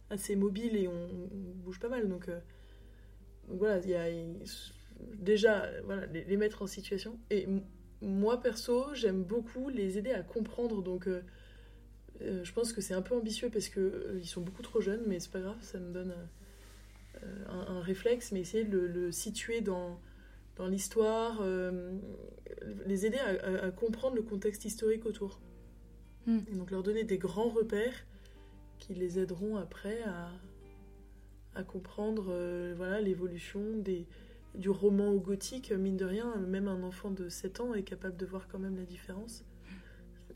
[0.10, 2.08] assez mobiles et on, on bouge pas mal.
[2.08, 2.40] Donc, euh,
[3.48, 4.08] donc voilà, il y a
[5.16, 7.20] déjà voilà, les, les mettre en situation.
[7.30, 7.48] Et
[8.02, 10.82] moi perso, j'aime beaucoup les aider à comprendre.
[10.82, 11.22] Donc euh,
[12.22, 15.04] euh, je pense que c'est un peu ambitieux parce que ils sont beaucoup trop jeunes,
[15.08, 16.14] mais c'est pas grave, ça me donne
[17.48, 20.00] un, un réflexe, mais essayer de le, le situer dans,
[20.58, 21.42] dans l'histoire,
[22.86, 25.40] les aider à, à- à comprendre le contexte historique autour.
[26.26, 26.40] Hmm.
[26.52, 28.06] Et donc leur donner des grands repères
[28.80, 30.30] qui les aideront après à,
[31.56, 34.08] à comprendre euh, voilà l'évolution des
[34.56, 38.18] du roman au gothique, mine de rien, même un enfant de 7 ans est capable
[38.18, 39.44] de voir quand même la différence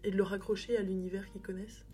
[0.03, 1.85] et de le raccrocher à l'univers qu'ils connaissent.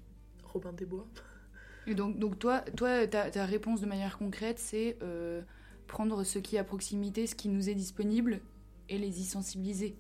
[0.44, 1.08] Robin des Bois.
[1.88, 5.42] Et donc, donc toi, toi ta, ta réponse de manière concrète, c'est euh,
[5.88, 8.40] prendre ce qui est à proximité, ce qui nous est disponible,
[8.88, 9.98] et les y sensibiliser.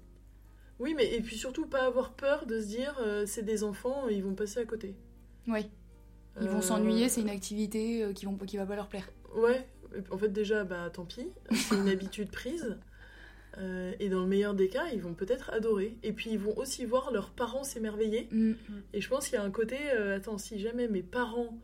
[0.79, 4.08] Oui, mais et puis surtout pas avoir peur de se dire euh, c'est des enfants,
[4.08, 4.95] ils vont passer à côté.
[5.47, 5.69] Oui,
[6.41, 9.10] ils vont Euh, s'ennuyer, c'est une activité euh, qui, vont, qui va pas leur plaire.
[9.36, 9.67] Ouais,
[10.12, 12.78] en fait déjà, bah tant pis, c'est une habitude prise.
[13.60, 15.96] Euh, et dans le meilleur des cas, ils vont peut-être adorer.
[16.02, 18.28] Et puis ils vont aussi voir leurs parents s'émerveiller.
[18.32, 18.54] Mm.
[18.93, 21.60] Et je pense qu'il y a un côté, euh, attends, si jamais mes parents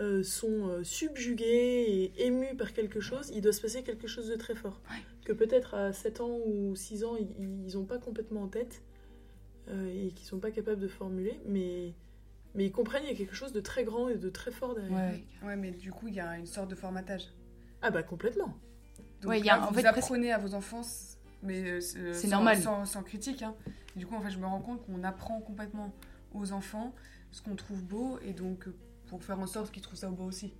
[0.00, 4.28] euh, sont euh, subjugués et émus par quelque chose, il doit se passer quelque chose
[4.28, 4.80] de très fort.
[4.90, 4.96] Ouais.
[5.24, 8.82] Que peut-être à 7 ans ou 6 ans, ils n'ont pas complètement en tête
[9.68, 11.94] euh, et qu'ils sont pas capables de formuler, mais,
[12.54, 14.74] mais ils comprennent qu'il y a quelque chose de très grand et de très fort
[14.74, 14.92] derrière.
[14.92, 15.24] Ouais.
[15.46, 17.24] Ouais, mais du coup, il y a une sorte de formatage.
[17.82, 18.54] Ah bah complètement.
[19.20, 20.82] Donc Ouais, il y a- là, en vous fait, apprenez à vos enfants,
[21.42, 22.60] mais euh, euh, C'est sans- normal.
[22.60, 23.42] Sans, sans critique.
[23.42, 23.54] hein.
[23.96, 25.92] Du coup, en fait, je me rends compte qu'on apprend complètement
[26.32, 26.94] aux enfants
[27.30, 28.74] ce qu'on trouve beau et donc euh,
[29.08, 30.54] pour faire en sorte qu'ils trouvent ça beau aussi.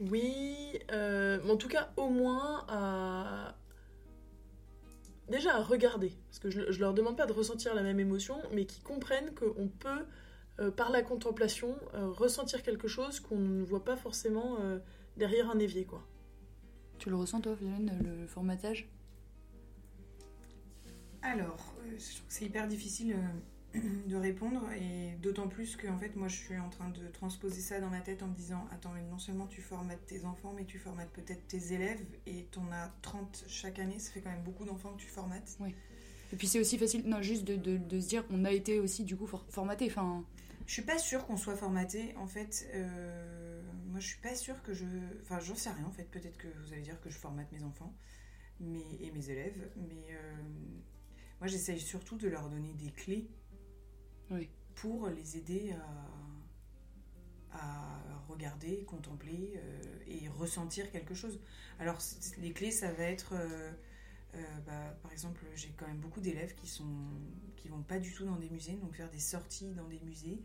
[0.00, 3.54] Oui, euh, mais en tout cas, au moins à.
[5.28, 6.12] Déjà à regarder.
[6.28, 9.32] Parce que je, je leur demande pas de ressentir la même émotion, mais qu'ils comprennent
[9.34, 10.06] qu'on peut,
[10.60, 14.78] euh, par la contemplation, euh, ressentir quelque chose qu'on ne voit pas forcément euh,
[15.16, 16.06] derrière un évier, quoi.
[16.98, 18.88] Tu le ressens toi, Violaine, le formatage?
[21.22, 23.18] Alors, euh, je trouve que c'est hyper difficile euh,
[24.06, 27.60] de répondre et d'autant plus que en fait moi je suis en train de transposer
[27.60, 30.52] ça dans ma tête en me disant attends mais non seulement tu formates tes enfants
[30.56, 34.30] mais tu formates peut-être tes élèves et t'en as 30 chaque année ça fait quand
[34.30, 35.56] même beaucoup d'enfants que tu formates
[36.32, 38.78] Et puis c'est aussi facile, non, juste de, de- de se dire qu'on a été
[38.80, 39.86] aussi du coup for- formaté.
[39.90, 40.24] Enfin,
[40.66, 44.62] je suis pas sûre qu'on soit formaté en fait euh, moi je suis pas sûre
[44.62, 44.84] que je
[45.22, 47.62] enfin j'en sais rien en fait peut-être que vous allez dire que je formate mes
[47.64, 47.92] enfants
[48.60, 50.34] mais et mes élèves mais euh,
[51.40, 53.28] moi j'essaye surtout de leur donner des clés
[54.32, 54.48] Oui.
[54.74, 55.74] pour les aider
[57.52, 61.38] à, à regarder, contempler euh, et ressentir quelque chose.
[61.78, 61.98] Alors
[62.38, 63.70] les clés, ça va être, euh,
[64.34, 66.86] euh, bah, par exemple, j'ai quand même beaucoup d'élèves qui sont
[67.56, 70.40] qui vont pas du tout dans des musées, donc faire des sorties dans des musées.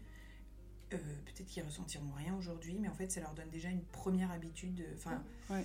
[0.93, 4.31] euh, Peut-être qu'ils ressentiront rien aujourd'hui, mais en fait, ça leur donne déjà une première
[4.31, 4.83] habitude.
[4.95, 5.63] Enfin, Ouais.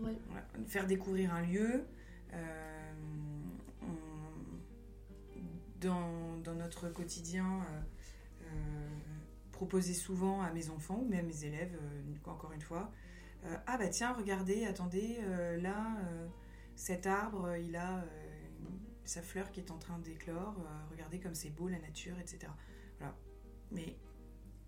[0.00, 1.84] voilà, faire découvrir un lieu.
[2.32, 2.92] euh,
[5.80, 7.80] dans, dans notre quotidien, euh,
[8.42, 8.88] euh,
[9.52, 12.90] proposer souvent à mes enfants ou même à mes élèves, euh, encore une fois,
[13.66, 15.18] ah bah tiens, regardez, attendez,
[15.62, 15.96] là,
[16.76, 18.04] cet arbre, il a
[19.06, 20.56] sa fleur qui est en train d'éclore,
[20.90, 22.52] regardez comme c'est beau la nature, etc.
[22.98, 23.16] Voilà.
[23.72, 23.96] Mais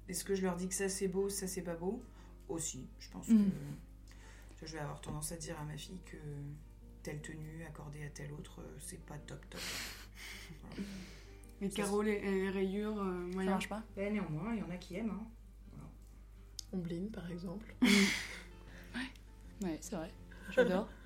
[0.09, 2.03] est-ce que je leur dis que ça c'est beau, ça c'est pas beau?
[2.49, 6.17] Aussi, je pense que je vais avoir tendance à dire à ma fille que
[7.03, 9.61] telle tenue accordée à telle autre, c'est pas top top.
[11.61, 13.51] Les Ça, carreaux, les, les rayures, euh, ça moyen.
[13.53, 15.11] marche pas Mais néanmoins, il y en a qui aiment.
[15.11, 15.27] Hein.
[16.73, 17.75] Ombline, par exemple.
[19.63, 20.11] Ouais, c'est vrai.
[20.51, 20.89] J'adore.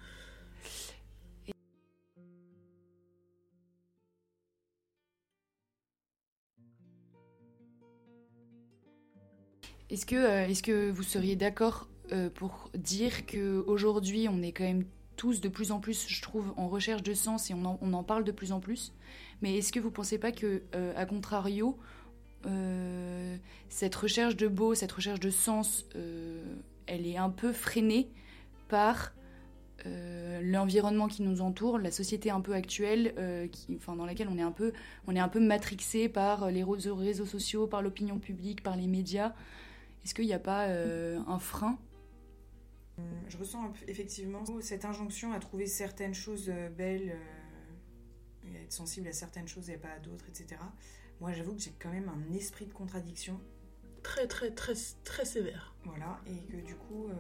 [9.91, 14.53] Est-ce que, euh, est-ce que vous seriez d'accord euh, pour dire que aujourd'hui on est
[14.53, 14.85] quand même
[15.17, 18.25] tous de plus en plus, je trouve, en recherche de sens et on en, parle
[18.25, 18.93] de plus en plus.
[19.43, 21.79] Mais est-ce que vous pensez pas que, euh, à contrario,
[22.47, 23.37] euh,
[23.69, 26.43] cette recherche de beau, cette recherche de sens, euh,
[26.87, 28.09] elle est un peu freinée
[28.69, 29.13] par
[30.43, 33.15] l'environnement qui nous entoure, la société un peu actuelle,
[33.87, 34.73] dans laquelle on est un peu,
[35.07, 39.33] on est un peu matrixé par les réseaux, sociaux, par l'opinion publique, par les médias?
[40.05, 41.79] Est-ce qu'il n'y a pas un frein
[43.29, 48.57] Je ressens un peu- effectivement cette injonction à trouver certaines choses euh, belles, euh, et
[48.57, 50.61] à être sensible à certaines choses et pas à d'autres, etc.
[51.21, 53.41] Moi, j'avoue que j'ai quand même un esprit de contradiction,
[54.03, 57.15] Très, très, très, très sévère voilà, et que du coup, euh,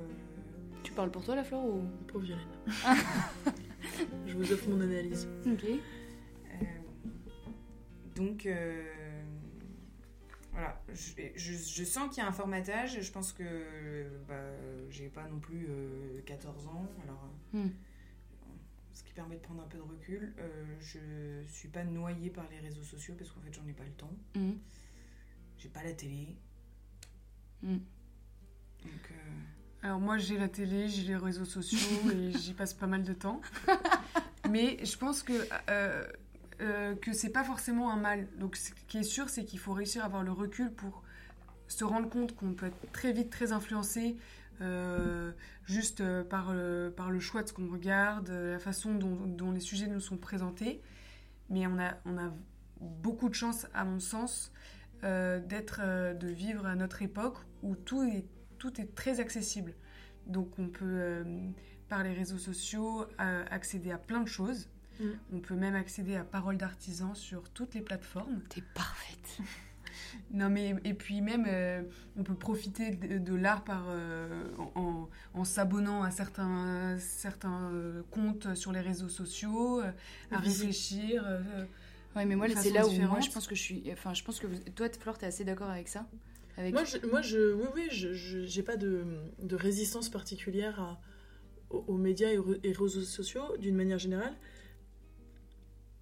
[0.84, 1.82] Tu parles pour toi, la Flore ou...
[2.06, 2.46] pour Violaine.
[4.26, 5.26] Je vous offre mon analyse.
[5.46, 5.64] Ok.
[5.64, 6.64] Euh,
[8.14, 8.84] donc, euh,
[10.56, 13.00] voilà, je, je- je sens qu'il y a un formatage.
[13.00, 14.34] Je pense que bah,
[14.90, 17.68] j'ai pas non plus euh, 14 ans, alors Hmm.
[18.92, 20.34] ce qui permet de prendre un peu de recul.
[20.38, 23.84] Euh, je suis pas noyée par les réseaux sociaux parce qu'en fait, j'en ai pas
[23.84, 24.12] le temps.
[24.34, 24.58] Mhm.
[25.58, 26.36] J'ai pas la télé.
[27.62, 27.78] Hmm.
[28.82, 29.14] Donc, euh,
[29.82, 33.12] Alors moi j'ai la télé, j'ai les réseaux sociaux et j'y passe pas mal de
[33.12, 33.40] temps.
[34.50, 35.32] Mais je pense que
[35.70, 36.06] euh,
[36.60, 38.28] euh, que c'est pas forcément un mal.
[38.38, 41.02] Donc ce qui est sûr c'est qu'il faut réussir à avoir le recul pour
[41.68, 44.16] se rendre compte qu'on peut être très vite très influencé
[44.62, 45.32] euh,
[45.64, 49.50] juste euh, par, euh, par le choix de ce qu'on regarde, la façon dont, dont
[49.50, 50.80] les sujets nous sont présentés.
[51.50, 52.32] Mais on a, on a
[52.80, 54.52] beaucoup de chance, à mon sens,
[55.02, 55.80] d'être,
[56.14, 58.24] de vivre à notre époque où tout est,
[58.58, 59.74] tout est très accessible.
[60.26, 61.24] Donc on peut,
[61.88, 64.68] par les réseaux sociaux, accéder à plein de choses.
[65.00, 65.04] Mm.
[65.34, 68.40] On peut même accéder à Parole d'artisan sur toutes les plateformes.
[68.48, 69.38] T'es parfaite.
[70.30, 71.82] Non mais et puis même euh,
[72.18, 78.02] on peut profiter de, de l'art par euh, en, en s'abonnant à certains certains euh,
[78.10, 79.90] comptes sur les réseaux sociaux, euh,
[80.30, 81.24] à réfléchir.
[81.26, 81.64] euh,
[82.14, 83.84] Ouais, mais moi, c'est là où moi, je pense que je suis.
[83.92, 86.06] Enfin, je pense que vous- toi, Flore, t'es assez d'accord avec ça?
[86.58, 86.72] Avec...
[86.74, 89.04] Moi, je, moi je, oui, oui, je j'ai pas de,
[89.42, 91.00] de résistance particulière à-
[91.70, 94.34] aux, aux médias et aux, et aux réseaux sociaux d'une manière générale.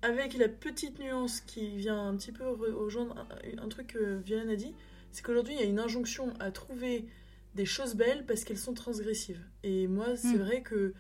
[0.05, 3.15] Avec la petite nuance qui vient un petit peu re- rejoindre
[3.59, 4.75] un, un truc que Violaine a dit,
[5.13, 7.07] c'est qu'aujourd'hui il y a une injonction à trouver
[7.55, 9.41] des choses belles parce qu'elles sont transgressives.
[9.63, 10.43] Et moi, c'est Mm.
[10.47, 10.93] vrai que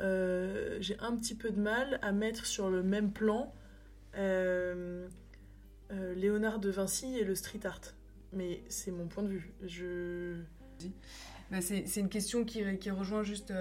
[0.00, 3.52] euh, j'ai un petit peu de mal à mettre sur le même plan
[4.16, 5.06] euh,
[5.92, 7.80] euh, Léonard de Vinci et le street art.
[8.32, 9.52] Mais c'est mon point de vue.
[9.62, 10.40] Je...
[11.50, 13.52] bah, c'est une question qui, qui rejoint juste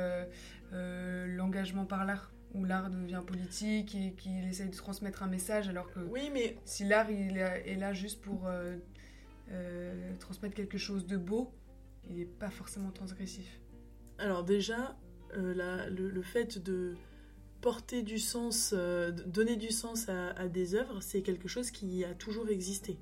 [0.71, 5.91] l'engagement par l'art, où l'art devient politique et qu'il essaye de transmettre un message, alors
[5.91, 8.75] que Oui, mais si l'art il est là juste pour euh,
[9.51, 11.51] euh, transmettre quelque chose de beau,
[12.09, 13.59] il n'est pas forcément transgressif.
[14.17, 14.97] alors déjà,
[15.35, 16.95] euh, la- le, le fait de
[17.61, 21.69] porter du sens, euh, de donner du sens à, à des œuvres, c'est quelque chose
[21.71, 22.97] qui a toujours existé.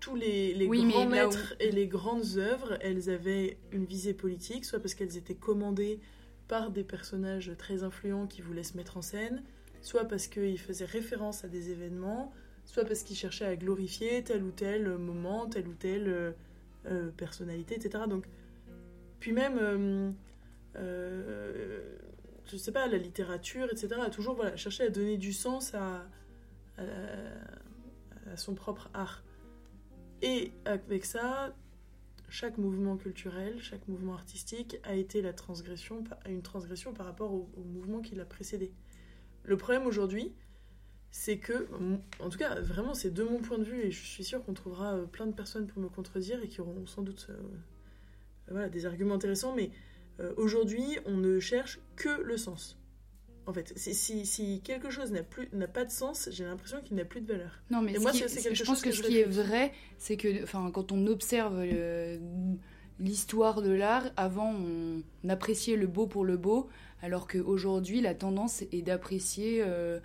[0.00, 3.84] Tous les, les Oui, mais grands où- maîtres et les grandes œuvres, elles avaient une
[3.84, 6.00] visée politique, soit parce qu'elles étaient commandées
[6.48, 9.42] par des personnages très influents qui voulaient se mettre en scène,
[9.80, 12.32] soit parce qu'ils faisaient référence à des événements,
[12.64, 16.32] soit parce qu'ils cherchaient à glorifier tel ou tel moment, telle ou telle euh,
[16.86, 18.04] euh, personnalité, etc.
[18.08, 18.24] Donc,
[19.20, 20.10] puis même, euh,
[20.74, 21.96] euh,
[22.44, 26.04] je sais pas, la littérature, etc., a toujours voilà, cherché à donner du sens à,
[28.34, 29.22] son propre art.
[30.22, 31.54] Et avec ça,
[32.32, 37.46] chaque mouvement culturel, chaque mouvement artistique a été la transgression, une transgression par rapport au,
[37.62, 38.72] mouvement qui l'a précédé.
[39.44, 40.32] Le problème aujourd'hui,
[41.10, 41.68] c'est que,
[42.20, 44.54] en tout cas, vraiment, c'est de mon point de vue, et je suis sûre qu'on
[44.54, 47.28] trouvera euh, plein de personnes pour me contredire et qui auront sans doute
[48.48, 49.70] euh, des arguments intéressants, mais
[50.18, 52.78] euh, aujourd'hui, on ne cherche que le sens.
[53.46, 56.80] En fait, si, si, si quelque chose n'a plus n'a pas de sens, j'ai l'impression
[56.80, 57.50] qu'il n'a plus de valeur.
[57.70, 60.16] Non, mais Et moi, c'est- quelque je chose pense que, ce qui est vrai, c'est
[60.16, 61.60] que enfin, quand on observe
[63.00, 66.68] l'histoire de l'art, avant on appréciait le beau pour le beau,
[67.02, 69.98] alors qu'aujourd'hui la tendance est d'apprécier euh,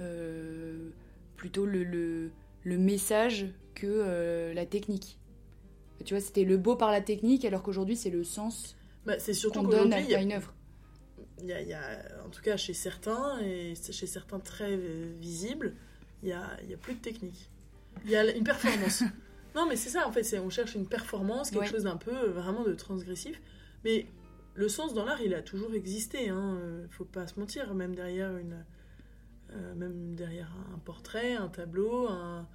[0.00, 0.88] euh,
[1.36, 2.30] plutôt le, le,
[2.64, 5.18] le message que euh, la technique.
[6.04, 9.14] Tu vois, c'était le beau par la technique, alors qu'aujourd'hui c'est le sens Bah,
[9.52, 10.54] qu'on donne à, une œuvre.
[11.40, 14.72] il y a, il y a- en tout cas chez certains, et chez certains très
[14.76, 15.74] euh, visibles,
[16.22, 17.48] il y a, y a plus de technique.
[18.04, 19.02] Il y a une performance.
[19.56, 21.68] non, mais c'est ça, en fait, c'est, on cherche une performance, quelque Ouais.
[21.70, 23.40] chose d'un peu euh, vraiment de transgressif.
[23.84, 24.06] Mais
[24.54, 27.72] le sens dans l'art, il a toujours existé, il hein, euh, faut pas se mentir,
[27.74, 28.62] même derrière, une,
[29.52, 32.46] euh, même derrière un portrait, un tableau, un-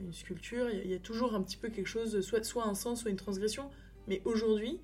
[0.00, 2.42] une sculpture, il y, a- il y a toujours un petit peu quelque chose, soit,
[2.44, 3.70] soit un sens, soit une transgression.
[4.08, 4.80] Mais aujourd'hui,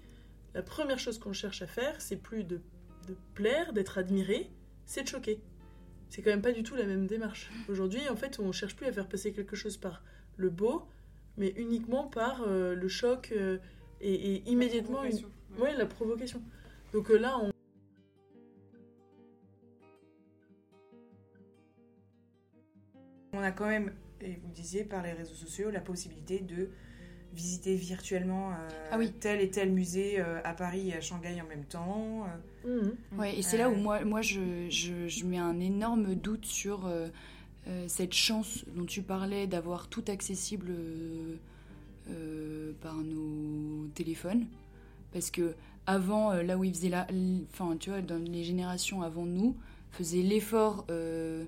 [0.54, 2.60] la première chose qu'on cherche à faire, c'est plus de
[3.06, 4.50] de plaire, d'être admiré,
[4.84, 5.40] c'est de choquer.
[6.08, 7.50] C'est quand même pas du tout la même démarche.
[7.68, 10.02] Aujourd'hui, en fait, on cherche plus à faire passer quelque chose par
[10.36, 10.86] le beau,
[11.36, 13.58] mais uniquement par euh, le choc euh,
[14.00, 15.18] et, et immédiatement une...
[15.58, 16.42] ouais, la provocation.
[16.92, 17.50] Donc euh, là, on...
[23.34, 26.68] On a quand même, et vous le disiez, par les réseaux sociaux, la possibilité de
[27.34, 28.54] visiter virtuellement euh,
[28.90, 29.10] Ah oui.
[29.20, 32.26] tel et tel musée euh, à Paris et à Shanghai en même temps.
[32.66, 32.82] euh.
[32.82, 33.18] Mhm.
[33.18, 36.86] Ouais, et c'est là où moi, moi je, je, je mets un énorme doute sur
[36.86, 37.08] euh,
[37.68, 41.36] euh, cette chance dont tu parlais d'avoir tout accessible euh,
[42.10, 44.46] euh, par nos téléphones.
[45.12, 45.54] Parce que
[45.86, 47.06] avant, euh, là où ils faisaient la.
[47.52, 49.56] Enfin, tu vois, dans les générations avant nous,
[49.90, 51.44] faisaient l'effort euh,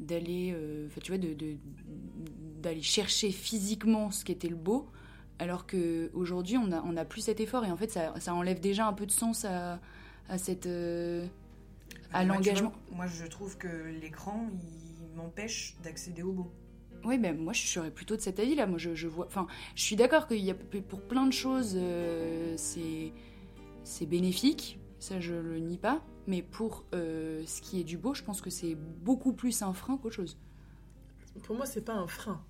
[0.00, 0.52] d'aller.
[0.54, 1.56] euh, Enfin, tu vois, de, de-
[2.62, 4.88] d'aller chercher physiquement ce qui était le beau.
[5.38, 7.64] Alors qu'aujourd'hui, on n'a on a plus cet effort.
[7.64, 9.80] Et en fait, ça, ça enlève déjà un peu de sens à,
[10.28, 10.66] à cette.
[10.66, 11.26] euh,
[12.12, 12.72] à Moi, tu l'engagement.
[12.90, 13.68] Moi, je trouve que
[14.00, 16.52] l'écran, il m'empêche d'accéder au beau.
[17.04, 18.66] Oui, ben moi je serais plutôt de cet avis-là.
[18.66, 19.26] Moi je, je vois.
[19.26, 19.46] Enfin,
[19.76, 23.12] je suis d'accord qu'il y a pour plein de choses, euh, c'est
[23.84, 24.80] c'est bénéfique.
[24.98, 26.02] Ça je le nie pas.
[26.26, 29.72] Mais pour euh, ce qui est du beau, je pense que c'est beaucoup plus un
[29.72, 30.38] frein qu'autre chose.
[31.44, 32.44] Pour moi, c'est pas un frein.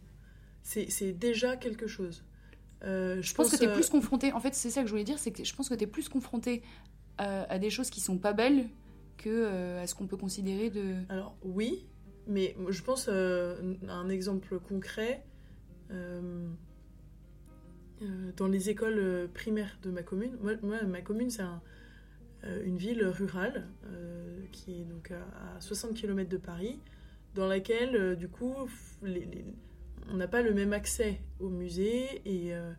[0.62, 2.24] C'est c'est déjà quelque chose.
[2.84, 4.32] Euh, Je pense que tu es euh, plus confronté.
[4.32, 5.86] En fait, c'est ça que je voulais dire, c'est que je pense que tu es
[5.86, 6.62] plus confronté
[7.18, 8.68] à, à des choses qui sont pas belles
[9.16, 10.94] que euh, à ce qu'on peut considérer de.
[11.08, 11.86] Alors oui,
[12.26, 15.24] mais je pense euh, à un exemple concret.
[15.90, 16.48] euh,
[18.02, 21.62] euh, dans les écoles euh, primaires de ma commune, moi, moi, ma commune c'est un-
[22.44, 26.78] euh, une ville rurale euh, qui est donc à, à 60 km de Paris,
[27.34, 28.54] dans laquelle euh, du coup
[29.02, 29.46] les-
[30.12, 32.72] on n'a pas le même accès aux musées et euh,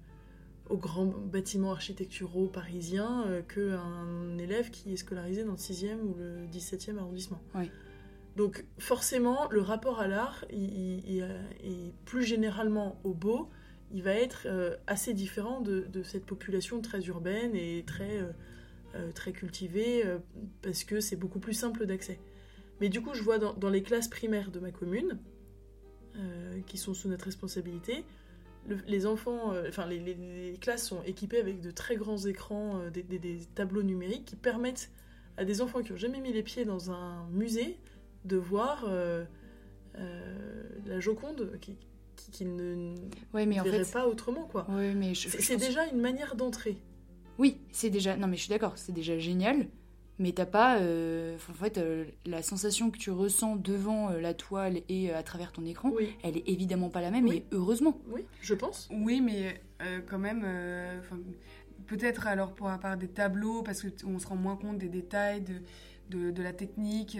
[0.69, 6.15] aux grands bâtiments architecturaux parisiens euh, qu'un élève qui est scolarisé dans le 6e ou
[6.15, 7.41] le 17e arrondissement.
[7.55, 7.69] Oui.
[8.35, 13.49] Donc forcément, le rapport à l'art euh, et plus généralement au beau,
[13.91, 18.19] il va être euh, assez différent de, de cette population très urbaine et très,
[19.13, 20.03] très cultivée
[20.63, 22.19] parce que c'est beaucoup plus simple d'accès.
[22.79, 25.19] Mais du coup, je vois dans, dans les classes primaires de ma commune,
[26.17, 28.03] euh, qui sont sous notre responsabilité,
[28.67, 30.15] le- les enfants, euh, enfin les, les-
[30.51, 34.25] les classes sont équipées avec de très grands écrans, euh, des, des- des tableaux numériques
[34.25, 34.89] qui permettent
[35.37, 37.77] à des enfants qui n'ont jamais mis les pieds dans un musée
[38.25, 38.85] de voir
[40.85, 41.75] la Joconde qui,
[42.15, 42.95] qui, qui ne
[43.33, 43.93] Ouais, mais en verrait fait.
[43.93, 44.69] pas autrement quoi.
[44.69, 46.77] Ouais, mais C'est je c'est pense- déjà une manière d'entrer.
[47.37, 48.17] Oui, c'est déjà.
[48.17, 49.67] Non, mais je suis d'accord, c'est déjà génial.
[50.19, 50.79] Mais t'as pas.
[50.79, 55.17] euh, En fait, euh, la sensation que tu ressens devant euh, la toile et euh,
[55.17, 57.37] à travers ton écran, Oui, elle est évidemment pas la même, Oui.
[57.37, 57.99] et heureusement.
[58.09, 58.89] oui, je pense.
[58.91, 60.99] Oui, mais euh, quand même, euh,
[61.85, 65.41] peut-être alors pour à part des tableaux, parce qu'on se rend moins compte des détails,
[65.41, 65.61] de,
[66.09, 67.19] de, de la technique,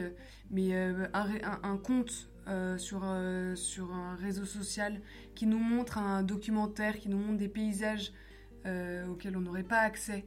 [0.49, 5.01] mais euh, un, un, un compte euh, sur, euh, sur un réseau social
[5.36, 8.12] qui nous montre un documentaire, qui nous montre des paysages
[8.65, 10.25] euh, auxquels on n'aurait pas accès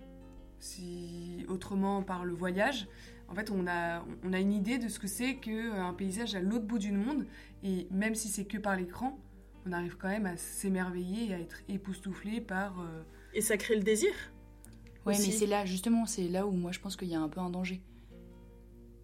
[0.60, 2.86] si autrement par le voyage.
[3.28, 6.40] En fait, on a, on a une idée de ce que c'est qu'un paysage à
[6.40, 7.26] l'autre bout du monde,
[7.62, 9.18] et même si c'est que par l'écran,
[9.66, 12.80] on arrive quand même à s'émerveiller et à être époustouflé par.
[12.80, 13.02] euh,
[13.34, 14.10] Et ça crée le désir.
[15.06, 15.28] Ouais, Aussi.
[15.30, 17.40] mais c'est là, justement, c'est là où moi je pense qu'il y a un peu
[17.40, 17.80] un danger.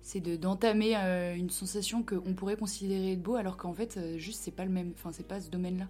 [0.03, 4.19] C'est de d'entamer euh, une sensation qu'on pourrait considérer de beau, alors qu'en fait, euh,
[4.19, 4.93] juste c'est pas le même.
[4.95, 5.89] Enfin, c'est pas ce domaine-là.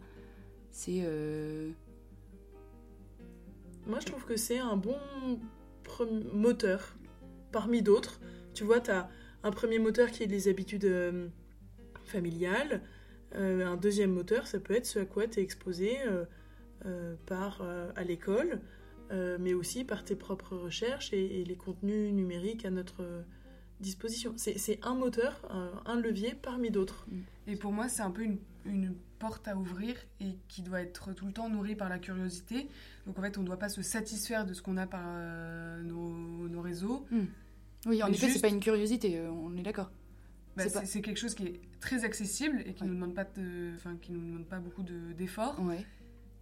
[0.70, 1.00] C'est.
[1.04, 1.70] euh,
[3.86, 4.96] Moi, je trouve que c'est un bon
[6.32, 6.96] moteur
[7.52, 8.20] parmi d'autres.
[8.54, 9.08] Tu vois, tu as
[9.42, 11.28] un premier moteur qui est les habitudes euh,
[12.04, 12.82] familiales.
[13.34, 15.98] Euh, un deuxième moteur, ça peut être ce à quoi tu es exposé
[16.84, 17.62] euh, par,
[17.96, 18.60] à l'école,
[19.10, 23.02] mais aussi par tes propres recherches et, les contenus numériques à notre
[23.80, 24.34] disposition.
[24.36, 25.40] C'est un moteur,
[25.84, 27.06] un, levier parmi d'autres.
[27.48, 28.22] Et pour moi, c'est un peu
[28.64, 32.68] une porte à ouvrir et qui doit être tout le temps nourrie par la curiosité.
[33.06, 35.82] Donc en fait, on ne doit pas se satisfaire de ce qu'on a par euh,
[35.82, 37.06] nos, nos réseaux.
[37.86, 39.90] Oui, en Mais effet, juste- c'est pas une curiosité, euh, on est d'accord.
[40.56, 42.88] Bah, C'est pas- quelque chose qui est très accessible et qui Ouais.
[42.88, 45.62] nous demande pas de, enfin, qui nous demande pas beaucoup de- d'efforts.
[45.62, 45.84] Ouais.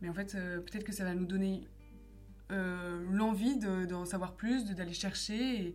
[0.01, 1.67] Mais en fait, euh, peut-être que ça va nous donner
[2.51, 5.75] euh, l'envie de- d'en savoir plus, d'aller chercher.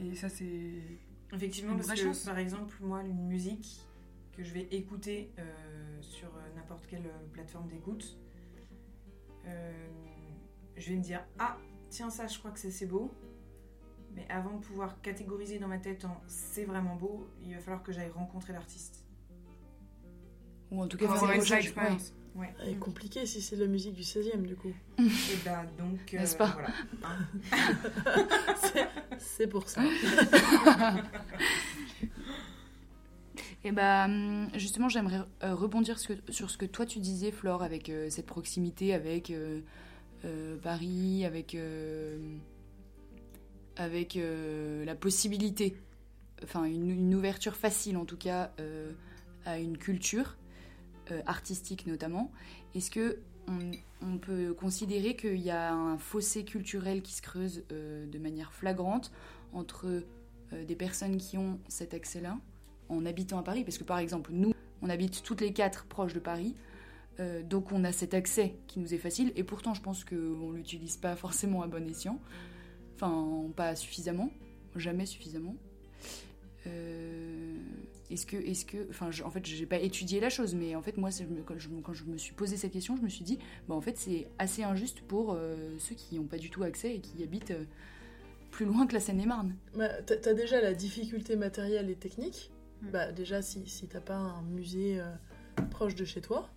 [0.00, 0.74] Et, et ça, c'est.
[1.32, 2.20] Effectivement, Une parce vraie que chance.
[2.24, 3.80] par exemple, moi, une musique
[4.36, 5.42] que je vais écouter euh,
[6.00, 8.18] sur euh, n'importe quelle euh, plateforme d'écoute,
[9.46, 9.72] euh,
[10.76, 11.56] je vais me dire Ah,
[11.88, 13.10] tiens, ça, je crois que c'est c'est beau.
[14.14, 17.82] Mais avant de pouvoir catégoriser dans ma tête en c'est vraiment beau, il va falloir
[17.82, 19.04] que j'aille rencontrer l'artiste.
[20.70, 21.98] Ou en tout cas, faire une.
[22.34, 22.52] Ouais.
[22.62, 24.72] C'est compliqué si c'est de la musique du 16e, du coup.
[24.98, 25.04] Et
[25.44, 26.12] bah donc.
[26.12, 26.68] euh, N'est-ce pas voilà.
[29.18, 29.80] C'est pour ça.
[33.66, 37.88] Et bah, hum, justement, j'aimerais euh, rebondir sur ce que toi tu disais, Flore, avec
[37.88, 39.60] euh, cette proximité avec euh,
[40.62, 41.56] Paris, avec,
[43.76, 45.76] la possibilité,
[46.44, 48.52] enfin une, ouverture facile en tout cas
[49.44, 50.36] à une culture
[51.26, 52.32] artistique notamment.
[52.74, 53.18] Est-ce que
[54.02, 59.12] on, peut considérer qu'il y a un fossé culturel qui se creuse de manière flagrante
[59.52, 60.02] entre
[60.52, 62.38] des personnes qui ont cet accès-là
[62.88, 66.12] en habitant à Paris Parce que par exemple, nous, on habite toutes les quatre proches
[66.14, 66.54] de Paris,
[67.20, 70.50] euh, donc on a cet accès qui nous est facile, et pourtant je pense qu'on
[70.52, 72.20] ne l'utilise pas forcément à bon escient,
[72.94, 74.30] enfin pas suffisamment,
[74.76, 75.56] jamais suffisamment.
[76.66, 77.54] Euh,
[78.10, 80.82] est-ce que, est-ce que, enfin, je- en fait, j'ai pas étudié la chose, mais en
[80.82, 81.10] fait, moi,
[81.46, 84.26] quand, je, me- suis posé cette question, je me suis dit, bah, en fait, c'est
[84.38, 87.64] assez injuste pour euh, ceux qui n'ont pas du tout accès et qui habitent euh,
[88.50, 89.54] plus loin que la Seine-et-Marne.
[89.76, 92.50] Bah, t'as déjà la difficulté matérielle et technique.
[92.82, 92.90] Mm.
[92.90, 95.12] Bah, déjà, si, si t'as pas un musée euh,
[95.70, 96.50] proche de chez toi.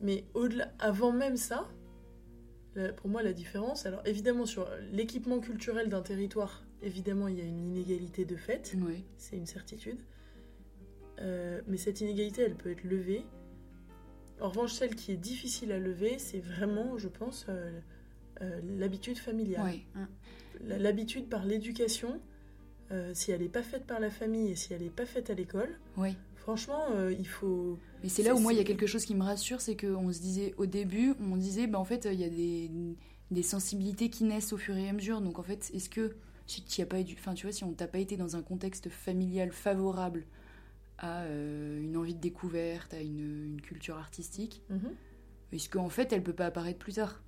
[0.00, 1.68] Mais au-delà, avant même ça,
[2.96, 7.44] pour moi, la différence, alors évidemment, sur l'équipement culturel d'un territoire, évidemment, il y a
[7.44, 9.04] une inégalité de fait, Oui.
[9.16, 9.98] c'est une certitude.
[11.20, 13.24] Euh, mais cette inégalité, elle peut être levée.
[14.40, 17.80] En revanche, celle qui est difficile à lever, c'est vraiment, je pense, euh,
[18.64, 19.86] l'habitude familiale Oui.
[20.60, 22.20] l'habitude par l'éducation,
[22.90, 25.30] euh, si elle n'est pas faite par la famille et si elle n'est pas faite
[25.30, 26.16] à l'école, Oui.
[26.36, 27.78] franchement, euh, il faut.
[28.02, 30.12] Et c'est là où moi il y a quelque chose qui me rassure, c'est qu'on
[30.12, 32.70] se disait au début, on disait bah en fait il y a des,
[33.30, 35.20] des sensibilités qui naissent au fur et à mesure.
[35.20, 36.14] Donc en fait, est-ce que
[36.46, 38.42] si tu as pas édu- enfin tu vois, si on t'a pas été dans un
[38.42, 40.24] contexte familial favorable
[40.98, 44.90] à euh, une envie de découverte, à une, une culture artistique, Mhm.
[45.52, 47.22] est-ce qu'en fait elle peut pas apparaître plus tard?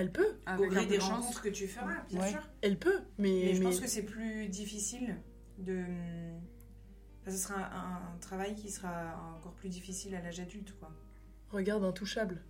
[0.00, 1.10] Elle peut, Au Avec gré un peu des de chance.
[1.10, 2.30] rencontres que tu feras, bien Ouais.
[2.30, 2.48] sûr.
[2.62, 5.16] elle peut, mais, Mais je mais- pense que c'est plus difficile
[5.58, 5.82] de.
[7.20, 10.90] Enfin, ce sera un, un travail qui sera encore plus difficile à l'âge adulte, quoi.
[11.50, 12.40] regarde Intouchable.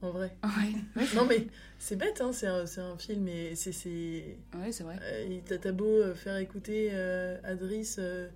[0.00, 0.36] En vrai.
[0.44, 1.46] Ouais, Non mais
[1.78, 4.38] c'est bête, hein, c'est un, film et c'est.
[4.58, 4.98] ouais c'est vrai.
[5.02, 8.28] euh, et T'as beau euh, faire écouter euh, à Driss euh,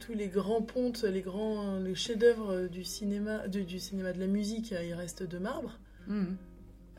[0.00, 4.26] tous les grands pontes, les grands les chefs-d'œuvre du cinéma, du, du cinéma de la
[4.26, 5.78] musique, il reste de marbre.
[6.06, 6.36] Mhm.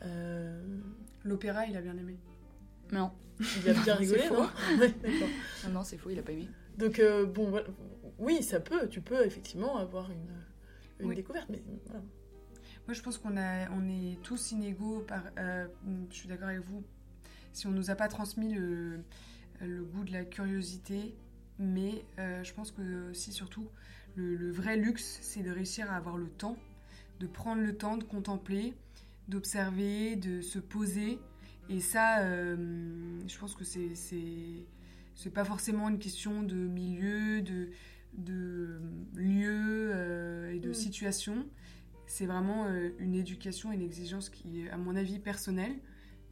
[0.02, 0.78] Euh,
[1.24, 2.16] L'opéra, il a bien aimé.
[2.92, 3.10] Non.
[3.40, 4.48] il a bien rigolé, non
[5.66, 6.48] non, non, c'est faux, il a pas aimé.
[6.78, 7.66] Donc, euh, bon, voilà.
[8.18, 10.28] oui, ça peut, tu peux effectivement avoir une,
[11.00, 11.14] une Oui.
[11.16, 12.00] découverte, mais voilà.
[12.86, 15.00] Moi, je pense qu'on a, on est tous inégaux.
[15.08, 15.66] Par, euh,
[16.10, 16.84] je suis d'accord avec vous.
[17.52, 19.00] Si on nous a pas transmis le,
[19.60, 21.16] le goût de la curiosité,
[21.58, 23.66] mais euh, je pense que aussi surtout
[24.14, 26.56] le, le vrai luxe, c'est de réussir à avoir le temps,
[27.18, 28.74] de prendre le temps de contempler,
[29.28, 31.18] d'observer, de se poser.
[31.68, 34.66] Et ça, euh, je pense que c'est c'est
[35.14, 37.70] c'est pas forcément une question de milieu, de
[38.14, 38.80] de
[39.14, 40.74] lieu euh, et de Mm.
[40.74, 41.46] situation
[42.06, 45.74] c'est vraiment euh, une éducation, une exigence qui est, à mon avis, personnelle.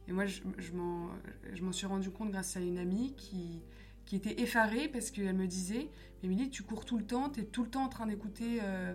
[0.07, 1.09] Et moi, je, je m'en
[1.53, 3.61] je m'en suis rendu compte grâce à une amie qui,
[4.05, 5.89] qui était effarée parce qu'elle me disait
[6.23, 8.93] Émilie, tu cours tout le temps, tu es tout le temps en train d'écouter euh,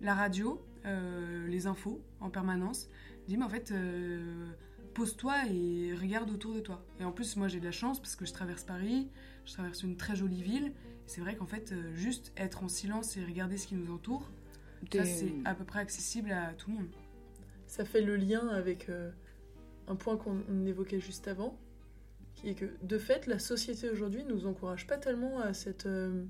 [0.00, 2.88] la radio, euh, les infos en permanence.
[3.22, 4.46] Je dis Mais en fait, euh,
[4.94, 6.84] pose-toi et regarde autour de toi.
[7.00, 9.08] Et en plus, moi, j'ai de la chance parce que je traverse Paris,
[9.46, 10.72] je traverse une très jolie ville.
[11.06, 14.30] C'est vrai qu'en fait, euh, juste être en silence et regarder ce qui nous entoure,
[14.92, 16.88] ça, c'est à peu près accessible à tout le monde.
[17.66, 19.10] Ça fait le lien avec euh,
[19.88, 21.58] un point qu'on on évoquait juste avant,
[22.34, 25.86] qui est que, de fait, la société aujourd'hui nous encourage pas tellement à cette...
[25.86, 26.24] euh,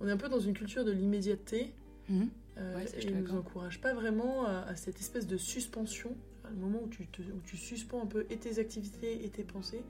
[0.00, 1.74] on est un peu dans une culture de l'immédiateté,
[2.08, 2.28] Mhm.
[2.58, 6.50] Euh, Ouais, et suis nous encourage pas vraiment à, à cette espèce de suspension, à
[6.50, 9.44] le moment où tu, te- où tu suspends un peu et tes activités et tes
[9.44, 9.82] pensées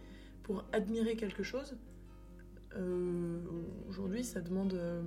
[0.42, 1.76] pour admirer quelque chose.
[2.76, 3.40] Euh,
[3.88, 4.74] aujourd'hui, ça demande...
[4.74, 5.02] euh,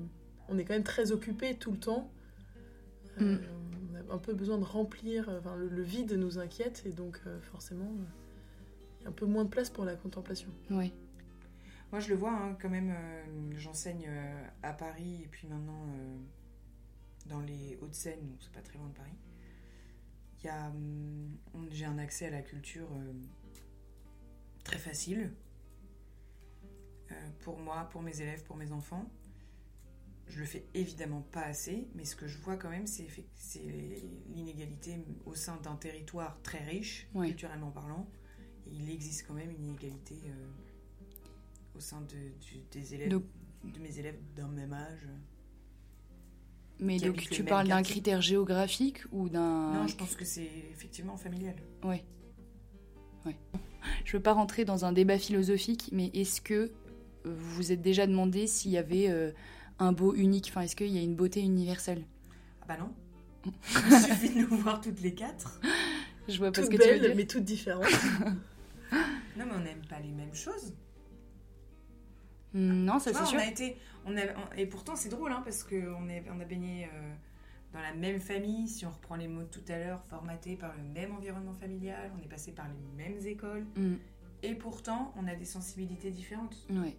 [0.50, 2.12] on est quand même très occupé tout le temps.
[3.22, 3.40] Euh, Mm.
[3.92, 7.20] On a un peu besoin de remplir, enfin, le, le vide nous inquiète et donc
[7.28, 8.04] euh, forcément, euh,
[9.00, 10.50] il y a un peu moins de place pour la contemplation.
[10.72, 10.92] Ouais.
[11.92, 12.90] Moi, je le vois hein, quand même.
[12.92, 13.24] euh,
[13.56, 16.18] J'enseigne euh, à Paris et puis maintenant euh,
[17.26, 19.16] dans les Hauts-de-Seine, donc c'est pas très loin de Paris.
[20.42, 21.38] Il y a, hum,
[21.72, 23.14] j'ai un accès à la culture euh,
[24.64, 25.34] très facile
[27.12, 29.10] euh, pour moi, pour mes élèves, pour mes enfants.
[30.28, 33.08] Je le fais évidemment pas assez, mais ce que je vois quand même, c'est
[34.34, 38.10] l'inégalité au sein d'un territoire très riche, culturellement parlant.
[38.66, 40.48] Et il existe quand même une inégalité euh,
[41.76, 42.32] au sein de,
[42.72, 43.26] des élèves, Donc-
[43.66, 45.08] de mes élèves d'un même âge.
[46.80, 49.74] Mais donc tu parles d'un critère géographique ou d'un...
[49.74, 51.56] Non, je pense que c'est effectivement familial.
[54.06, 56.72] Je veux pas rentrer dans un débat philosophique, mais est-ce que
[57.26, 59.32] vous vous êtes déjà demandé s'il y avait euh,
[59.80, 60.48] un beau unique?
[60.50, 62.04] Enfin, est-ce qu'il y a une beauté universelle?
[62.62, 62.92] Ah bah non.
[63.92, 65.60] Il suffit de nous voir toutes les quatre.
[66.28, 67.16] Je vois pas Toutes ce que tu veux belles, dire.
[67.16, 67.86] mais toutes différentes.
[69.36, 70.72] Non, mais on n'aime pas les mêmes choses.
[72.54, 73.40] Hmm, Non, ça c'est sûr.
[73.40, 76.46] on a été, on a, on- et pourtant c'est drôle hein, parce qu'on on a
[76.46, 77.14] baigné euh,
[77.74, 78.68] dans la même famille.
[78.68, 82.12] Si on reprend les mots de tout à l'heure, formaté par le même environnement familial,
[82.18, 83.96] on est passé par les mêmes écoles, Hmm,
[84.44, 86.56] et pourtant on a des sensibilités différentes.
[86.70, 86.96] ouais.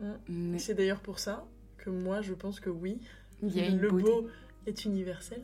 [0.00, 0.12] Hmm.
[0.28, 1.46] Mais C'est d'ailleurs pour ça
[1.78, 3.00] que moi, je pense que oui,
[3.42, 4.04] il y a une le beauté.
[4.04, 4.28] beau
[4.66, 5.42] est universel.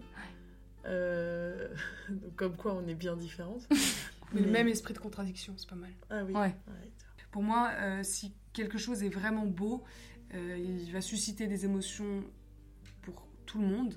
[0.85, 1.69] Euh,
[2.11, 3.67] donc comme quoi on est bien différentes.
[4.35, 5.91] Mais le même esprit de contradiction, c'est pas mal.
[6.11, 6.33] Ah oui.
[6.33, 6.41] Ouais.
[6.41, 6.91] Ouais.
[7.31, 9.83] Pour moi, euh, si quelque chose est vraiment beau,
[10.35, 12.25] euh, il va susciter des émotions
[13.03, 13.95] pour tout le monde.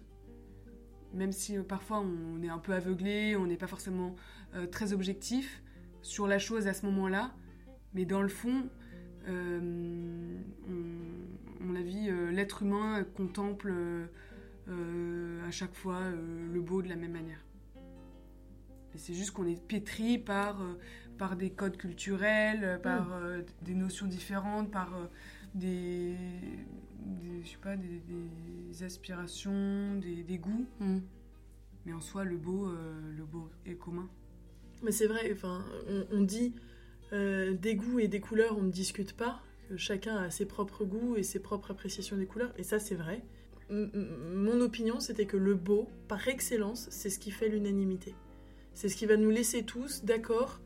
[1.13, 4.15] Même si euh, parfois on est un peu aveuglé, on n'est pas forcément
[4.55, 5.61] euh, très objectif
[6.01, 7.33] sur la chose à ce moment-là.
[7.93, 8.69] Mais dans le fond,
[9.27, 9.31] on,
[11.61, 11.81] on la
[12.31, 13.73] l'être humain contemple
[14.67, 17.43] à chaque fois le beau de la même manière.
[18.95, 20.57] C'est juste qu'on est pétri par,
[21.17, 25.05] par des codes culturels, euh, par euh, des notions différentes, par euh,
[25.53, 26.15] des,
[26.99, 30.65] des, je sais pas, des, des aspirations, des, des goûts.
[30.79, 30.99] Hmm.
[31.85, 34.09] Mais en soi, le beau, euh, le beau est commun.
[34.83, 36.53] Mais c'est vrai, enfin, on, on dit
[37.11, 39.41] des goûts et des couleurs, on ne discute pas.
[39.69, 42.95] Que chacun a ses propres goûts et ses propres appréciations des couleurs, et ça c'est
[42.95, 43.23] vrai.
[43.69, 43.89] M-
[44.33, 48.13] mon opinion, c'était que le beau, par excellence, c'est ce qui fait l'unanimité.
[48.73, 50.59] C'est ce qui va nous laisser tous d'accord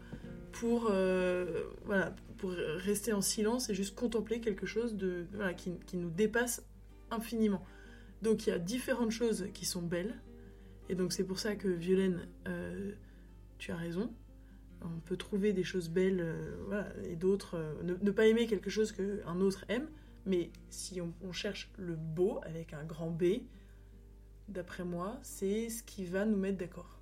[0.52, 5.72] pour, euh, voilà, pour rester en silence et juste contempler quelque chose de, voilà, qui,
[5.86, 6.64] qui nous dépasse
[7.12, 7.64] infiniment.
[8.22, 10.16] Donc il y a différentes choses qui sont belles,
[10.90, 12.92] et donc c'est pour ça que Violaine, euh,
[13.58, 14.12] tu as raison.
[14.82, 17.58] On peut trouver des choses belles euh, voilà, et d'autres.
[17.84, 19.90] ne, pas aimer quelque chose qu'un autre aime,
[20.26, 23.42] mais si on cherche le beau avec un grand B,
[24.50, 26.99] d'après moi, c'est ce qui va nous mettre d'accord.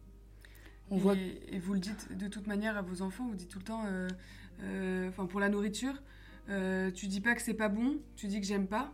[0.89, 3.49] On et, voit et vous le dites de toute manière à vos enfants, vous dites
[3.49, 4.07] tout le temps, euh,
[4.61, 6.01] euh, enfin pour la nourriture,
[6.49, 8.93] euh, tu dis pas que c'est pas bon, tu dis que j'aime pas.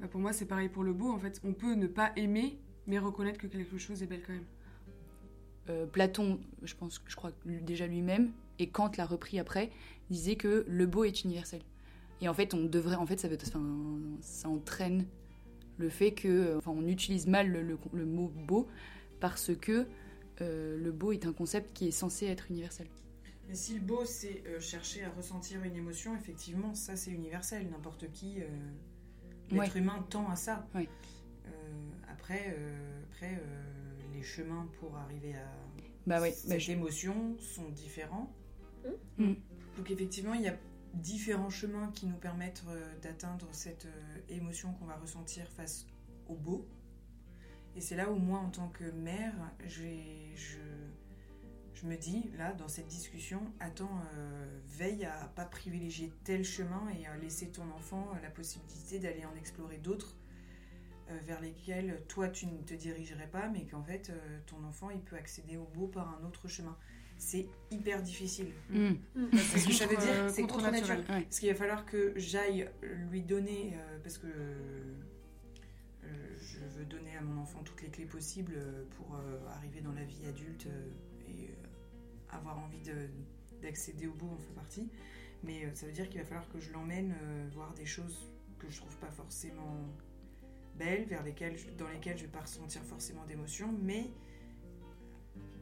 [0.00, 1.10] Bah, pour moi, c'est pareil pour le beau.
[1.10, 4.32] En fait, on peut ne pas aimer, mais reconnaître que quelque chose est belle quand
[4.32, 4.44] même.
[5.70, 9.70] euh, Platon, je pense, je crois déjà lui-même, et Kant l'a repris après,
[10.08, 11.60] disait que le beau est universel.
[12.20, 13.62] Et en fait, on devrait, en fait, ça, veut, enfin,
[14.20, 15.04] ça entraîne
[15.76, 18.66] le fait que, enfin, on utilise mal le, le- le mot beau
[19.20, 19.86] parce que
[20.44, 22.86] le beau est un concept qui est censé être universel.
[23.48, 27.68] Mais si le beau c'est euh, chercher à ressentir une émotion, effectivement, ça c'est universel.
[27.70, 28.46] N'importe qui, euh,
[29.50, 30.66] l'être humain tend à ça.
[30.74, 30.88] Ouais.
[31.46, 31.50] Euh,
[32.12, 35.50] après, euh, après euh, les chemins pour arriver à
[36.06, 38.30] Bah ouais, cette bah, je- émotion sont différents.
[39.16, 39.32] Mm.
[39.78, 40.56] Donc effectivement, il y a
[40.94, 45.86] différents chemins qui nous permettent euh, d'atteindre cette euh, émotion qu'on va ressentir face
[46.28, 46.66] au beau.
[47.76, 49.34] Et c'est là où moi, en tant que mère,
[49.66, 50.58] j'ai- je,
[51.74, 56.82] je me dis, là, dans cette discussion, attends, euh, veille à pas privilégier tel chemin
[57.00, 60.16] et à laisser ton enfant euh, la possibilité d'aller en explorer d'autres
[61.10, 64.90] euh, vers lesquels toi tu ne te dirigerais pas, mais qu'en fait euh, ton enfant
[64.90, 66.76] il peut accéder au beau par un autre chemin.
[67.16, 68.52] C'est hyper difficile.
[68.72, 70.98] C'est ce que ça veut dire, contre- c'est contre contre-naturel.
[70.98, 71.14] nature.
[71.14, 71.22] Ouais.
[71.22, 72.68] Parce qu'il va falloir que j'aille
[73.10, 74.94] lui donner, euh, parce que euh,
[76.40, 79.92] je veux donner à mon enfant toutes les clés possibles euh, pour euh, arriver dans
[79.92, 80.90] la vie adulte euh,
[81.28, 81.50] et
[82.30, 83.08] avoir envie de-
[83.62, 84.88] d'accéder au beau en fait partie.
[85.44, 87.14] Mais ça veut dire qu'il va falloir que je l'emmène
[87.52, 88.28] voir des choses
[88.58, 89.86] que je trouve pas forcément
[90.76, 94.10] belles, vers lesquelles, je- dans lesquelles je vais pas ressentir forcément d'émotion, mais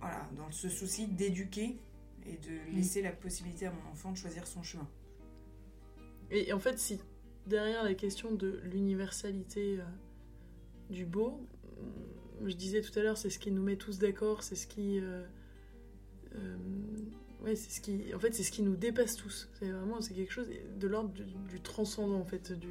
[0.01, 1.79] voilà, dans ce souci d'éduquer
[2.27, 4.89] et de laisser la possibilité à mon enfant de choisir son chemin.
[6.31, 6.99] Et en fait, si
[7.47, 9.79] derrière la question de l'universalité
[10.91, 11.47] du beau,
[12.45, 15.01] je disais tout à l'heure, c'est ce qui nous met tous d'accord, c'est ce qui,
[15.01, 15.25] euh,
[16.35, 16.57] euh,
[17.43, 19.49] ouais, c'est ce qui, en fait, c'est ce qui nous dépasse tous.
[19.59, 22.69] C'est vraiment, c'est quelque chose de l'ordre du, du transcendant, en fait, du,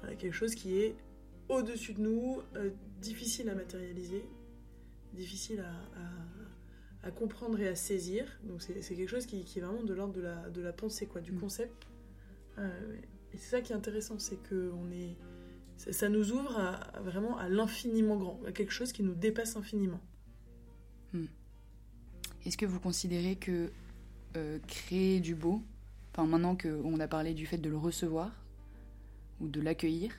[0.00, 0.94] voilà, quelque chose qui est
[1.48, 2.70] au-dessus de nous, euh,
[3.00, 4.24] difficile à matérialiser,
[5.12, 5.70] difficile à,
[6.00, 8.26] à- à comprendre et à saisir.
[8.42, 10.72] Donc c'est c'est quelque chose qui, qui est vraiment de l'ordre de la, de la
[10.72, 11.40] pensée, quoi, du Mm.
[11.40, 11.86] concept.
[12.58, 15.14] Et c'est ça qui est intéressant, c'est que on est,
[15.76, 19.14] ça, ça nous ouvre à, à vraiment à l'infiniment grand, à quelque chose qui nous
[19.14, 20.00] dépasse infiniment.
[22.44, 23.70] Est-ce que vous considérez que
[24.36, 25.62] euh, créer du beau,
[26.12, 28.30] enfin maintenant qu'on a parlé du fait de le recevoir
[29.40, 30.12] ou de l'accueillir,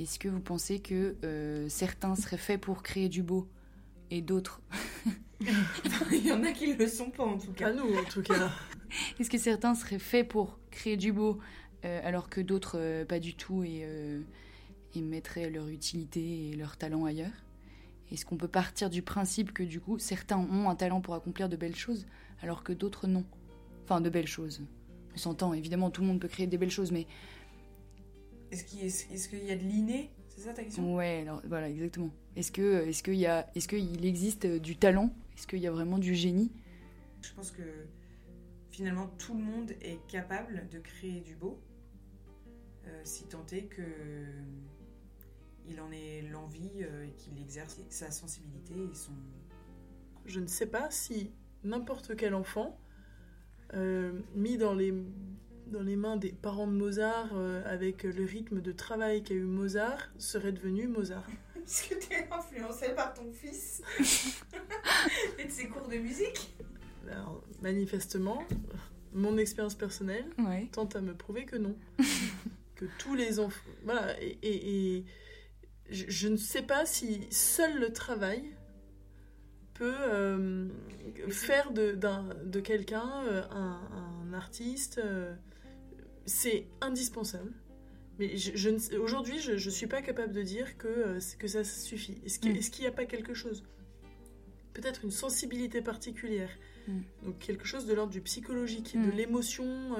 [0.00, 3.46] est-ce que vous pensez que euh, certains seraient faits pour créer du beau
[4.10, 4.60] et d'autres
[6.10, 7.72] Il y en a qui ne le sont pas en tout À cas.
[7.72, 8.50] nous, en tout cas.
[9.20, 11.38] Est-ce que certains seraient faits pour créer du beau
[11.84, 14.20] euh, alors que d'autres euh, pas du tout et, euh,
[14.94, 17.44] et mettraient leur utilité et leur talent ailleurs.
[18.10, 21.48] Est-ce qu'on peut partir du principe que du coup certains ont un talent pour accomplir
[21.48, 22.06] de belles choses
[22.42, 23.24] alors que d'autres non?
[23.84, 24.62] Enfin de belles choses.
[25.14, 27.06] On s'entend, évidemment tout le monde peut créer des belles choses, mais
[28.50, 30.10] Est-ce qu'il y a de l'inné?
[30.28, 30.94] C'est ça ta question?
[30.94, 32.10] Ouais, alors voilà exactement.
[32.36, 32.40] Y
[33.26, 35.14] a est-ce qu'il existe du talent?
[35.36, 36.50] Est-ce qu'il y a vraiment du génie?
[37.22, 37.62] Je pense que
[38.70, 41.60] finalement tout le monde est capable de créer du beau,
[42.86, 43.82] euh, si tant est que
[45.68, 49.12] il en ait l'envie euh, et qu'il exerce sa sensibilité et son.
[50.26, 51.30] Je ne sais pas si
[51.64, 52.78] n'importe quel enfant,
[53.74, 54.92] euh, mis dans les,
[55.68, 59.42] dans les mains des parents de Mozart, euh, avec le rythme de travail qu'a eu
[59.42, 61.28] Mozart, serait devenu Mozart.
[61.56, 63.82] Est-ce que tu es influencé par ton fils
[65.38, 66.54] et de ses cours de musique?
[67.10, 68.42] Alors, manifestement,
[69.12, 70.68] mon expérience personnelle Ouais.
[70.72, 71.76] tente à me prouver que non.
[72.74, 73.70] que tous les enfants.
[73.84, 75.04] Voilà, et, et- et
[75.92, 78.42] je, je ne sais pas si seul le travail
[79.74, 80.68] peut euh,
[81.28, 83.80] faire de, quelqu'un euh, un,
[84.28, 84.98] un artiste.
[84.98, 85.34] euh,
[86.26, 87.52] c'est indispensable.
[88.18, 92.20] Mais je, je aujourd'hui, je ne suis pas capable de dire que, ça suffit.
[92.24, 92.58] Est-ce qu'il Mm.
[92.60, 93.64] qu'il n'y a pas quelque chose?
[94.74, 96.50] Peut-être une sensibilité particulière.
[96.86, 97.00] Mm.
[97.24, 99.06] Donc quelque chose de l'ordre du psychologique, Mm.
[99.06, 99.96] de l'émotion,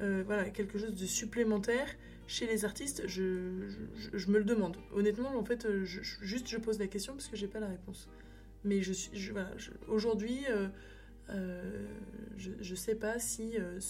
[0.00, 1.88] euh, voilà, quelque chose de supplémentaire
[2.30, 3.02] chez les artistes.
[3.06, 4.76] Je, je, je me le demande.
[4.92, 8.08] Honnêtement, en fait, je- juste je pose la question parce que j'ai pas la réponse.
[8.64, 10.68] Mais je suis, je- voilà, je- aujourd'hui, euh,
[11.30, 11.86] euh,
[12.36, 13.80] je, je sais pas si euh,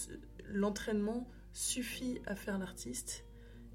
[0.49, 3.25] l'entraînement suffit à faire l'artiste.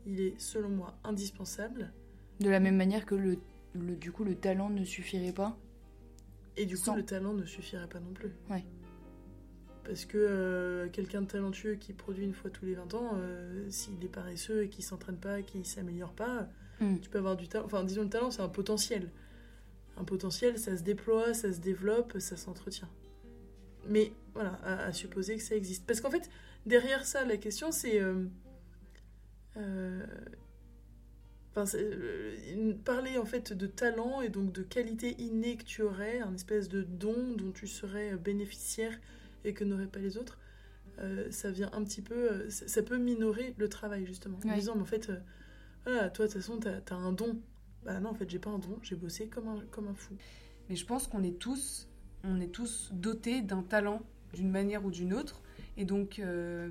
[0.04, 1.92] Il est, selon moi, indispensable.
[2.40, 3.38] De la même manière que le,
[3.74, 5.56] le- du coup le talent ne suffirait pas.
[6.56, 8.30] Et du coup, Sans- le talent ne suffirait pas non plus.
[8.50, 8.64] Ouais.
[9.86, 13.64] Parce que euh, quelqu'un de talentueux qui produit une fois tous les 20 ans, euh,
[13.70, 16.48] s'il est paresseux et qu'il s'entraîne pas, qu'il s'améliore pas,
[16.80, 16.98] Mm.
[17.00, 17.64] tu peux avoir du talent.
[17.64, 19.08] Enfin, disons, le talent, c'est un potentiel.
[19.96, 22.88] Un potentiel, ça se déploie, ça se développe, ça s'entretient.
[23.88, 25.86] Mais voilà, à, à supposer que ça existe.
[25.86, 26.28] Parce qu'en fait,
[26.66, 27.98] derrière ça, la question, c'est.
[28.00, 28.26] euh,
[31.54, 31.78] Enfin,
[32.84, 36.68] parler en fait de talent et donc de qualité innée que tu aurais, un espèce
[36.68, 38.92] de don dont tu serais bénéficiaire
[39.46, 40.38] et que n'auraient pas les autres,
[40.98, 44.38] euh, ça vient un petit peu, euh, ça, ça peut minorer le travail justement.
[44.44, 44.54] En Ouais.
[44.56, 45.16] disant, mais en fait, euh,
[45.84, 47.38] voilà, toi de toute façon, t'as as un don.
[47.84, 50.14] Bah non, en fait, j'ai pas un don, j'ai bossé comme un, comme un fou.
[50.68, 51.88] Mais je pense qu'on est tous,
[52.24, 54.02] on est tous dotés d'un talent
[54.34, 55.40] d'une manière ou d'une autre,
[55.76, 56.68] et donc euh,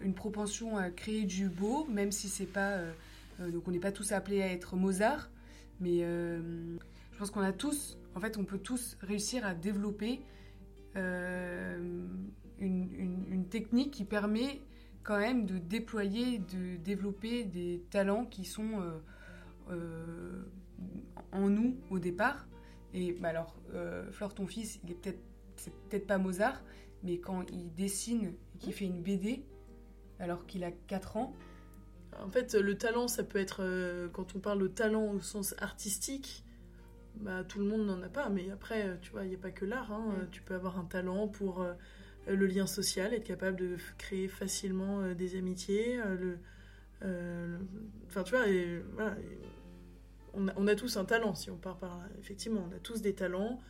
[0.00, 2.78] une propension à créer du beau, même si c'est pas,
[3.38, 5.30] donc on n'est pas tous appelés à être Mozart,
[5.80, 10.20] mais je pense qu'on a tous, en fait, on peut tous réussir à développer
[10.96, 14.60] une, une- une technique qui permet
[15.02, 18.98] quand même de déployer, de développer des talents qui sont euh,
[19.70, 20.42] euh,
[21.32, 22.46] en nous au départ.
[22.94, 25.20] Et bah alors, euh, Flore, ton fils, il est peut-être,
[25.56, 26.62] c'est peut-être pas Mozart,
[27.02, 29.44] mais quand il dessine et qu'il fait une BD,
[30.20, 31.34] alors qu'il a 4 ans,
[32.22, 35.54] En fait, le talent, ça peut être, euh, quand on parle de talent au sens
[35.58, 36.43] artistique,
[37.16, 38.28] bah, tout le monde n'en a pas.
[38.28, 39.92] Mais après, euh, tu vois, il n'y a pas que l'art.
[39.92, 40.14] hein.
[40.22, 40.30] Mm.
[40.30, 41.72] Tu peux avoir un talent pour euh,
[42.26, 45.98] le lien social, être capable de créer facilement euh, des amitiés.
[46.00, 46.38] euh, le,
[47.02, 47.66] euh, le-
[48.06, 49.38] Enfin, tu vois, et, voilà, et
[50.34, 52.04] on, a, on a tous un talent, si on part par là.
[52.20, 53.60] Effectivement, on a tous des talents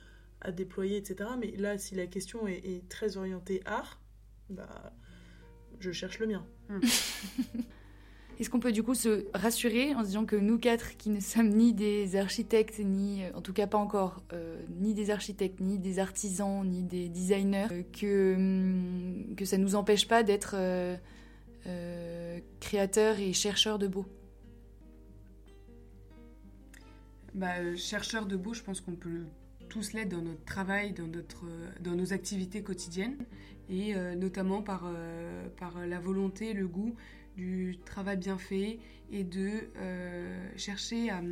[0.41, 1.31] à déployer, etc.
[1.39, 4.01] Mais là, si la question est, est très orientée art,
[4.51, 4.93] bah,
[5.81, 6.47] je cherche le mien.
[8.41, 11.21] Est-ce qu'on peut du coup se rassurer en se disant que nous quatre, qui ne
[11.21, 15.61] sommes ni des architectes, ni, euh, en tout cas pas encore, euh, ni des architectes,
[15.61, 20.57] ni des artisans, ni des designers, euh, que, hum, que ça nous empêche pas d'être
[22.61, 24.05] créateurs et chercheurs de beau
[27.33, 29.25] bah, euh, chercheur de beau, je pense qu'on peut
[29.71, 31.47] tous l'être dans notre travail, dans, notre,
[31.81, 33.17] dans nos activités quotidiennes,
[33.71, 34.89] et notamment par,
[35.57, 36.95] par la volonté, le goût
[37.37, 38.79] du travail bien fait,
[39.11, 41.23] et de euh, chercher à,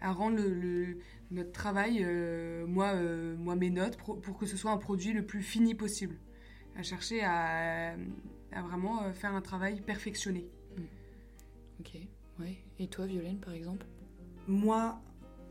[0.00, 0.98] à rendre le, le-
[1.30, 5.12] notre travail, euh, moi, euh, moi mes notes, pour, pour que ce soit un produit
[5.12, 6.16] le plus fini possible.
[6.76, 7.94] À chercher à,
[8.52, 10.46] à vraiment faire un travail perfectionné.
[11.80, 11.98] Ok,
[12.38, 12.56] ouais.
[12.78, 13.86] Et toi, Violaine, par exemple?
[14.46, 15.00] Moi,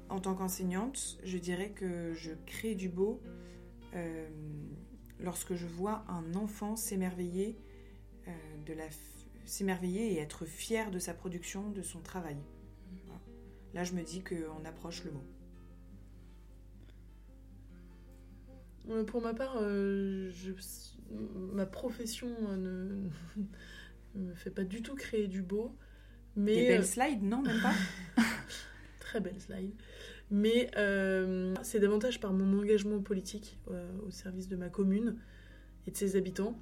[0.09, 3.21] en tant qu'enseignante, je dirais que je crée du beau
[3.95, 4.27] euh,
[5.19, 7.57] lorsque je vois un enfant s'émerveiller
[8.27, 8.31] euh,
[8.65, 8.89] de la
[9.49, 12.37] s'émerveiller et être fier de sa production, de son travail.
[13.05, 13.19] Voilà.
[13.73, 15.23] Là, je me dis qu'on approche le mot.
[18.89, 20.51] Euh, Pour ma part, euh, je-
[21.53, 22.55] ma profession euh,
[24.15, 25.75] ne, me fait pas du tout créer du beau.
[26.35, 27.73] Mais, Des belles euh, slides, non, même pas
[28.99, 29.73] très belle slide.
[30.31, 33.59] Mais euh, c'est davantage par mon engagement politique
[34.05, 35.17] au service de ma commune
[35.87, 36.59] et de ses habitants,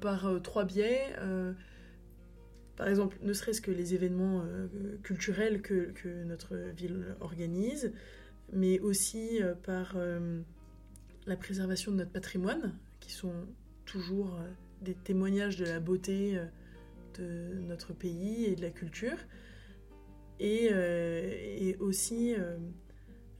[0.00, 1.00] par trois biais.
[2.78, 4.68] Par exemple, ne serait-ce que les événements euh,
[5.02, 5.92] culturels que,
[6.24, 7.92] notre ville organise,
[8.52, 10.40] mais aussi euh, par euh,
[11.26, 13.34] la préservation de notre patrimoine, qui sont
[13.84, 14.38] toujours
[14.80, 16.38] des témoignages de la beauté
[17.18, 19.18] de notre pays et de la culture.
[20.38, 20.70] Et,
[21.80, 22.34] aussi,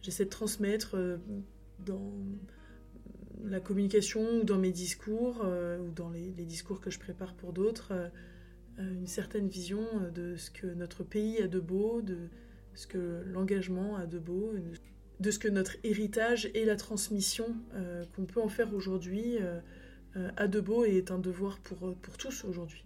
[0.00, 0.96] j'essaie de transmettre
[1.86, 2.12] dans
[3.44, 7.92] la communication ou dans mes discours ou dans les, discours que je prépare pour d'autres
[8.78, 12.28] une certaine vision euh, de ce que notre pays a de beau, de
[12.74, 14.52] ce que l'engagement a de beau,
[15.20, 19.60] de ce que notre héritage et la transmission euh, qu'on peut en faire aujourd'hui euh,
[20.16, 22.84] euh, a de beau et est un devoir pour, pour tous aujourd'hui.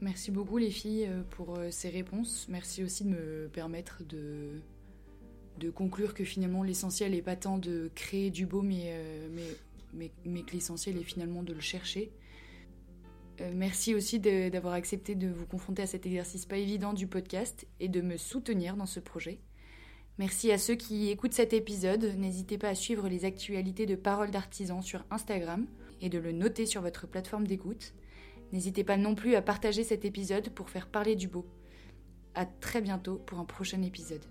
[0.00, 2.46] Merci beaucoup les filles euh, pour euh, ces réponses.
[2.48, 4.60] Merci aussi de me permettre de,
[5.58, 9.48] de conclure que finalement l'essentiel n'est pas tant de créer du beau, mais, euh, mais,
[9.94, 12.12] mais, mais que l'essentiel est finalement de le chercher.
[13.40, 17.66] Euh, merci aussi d'avoir accepté de vous confronter à cet exercice pas évident du podcast
[17.80, 19.40] et de me soutenir dans ce projet.
[20.18, 22.14] Merci à ceux qui écoutent cet épisode.
[22.16, 25.66] N'hésitez pas à suivre les actualités de Paroles d'artisans sur Instagram
[26.00, 27.94] et de le noter sur votre plateforme d'écoute.
[28.52, 31.46] N'hésitez pas non plus à partager cet épisode pour faire parler du beau.
[32.34, 34.24] À très bientôt pour un prochain épisode.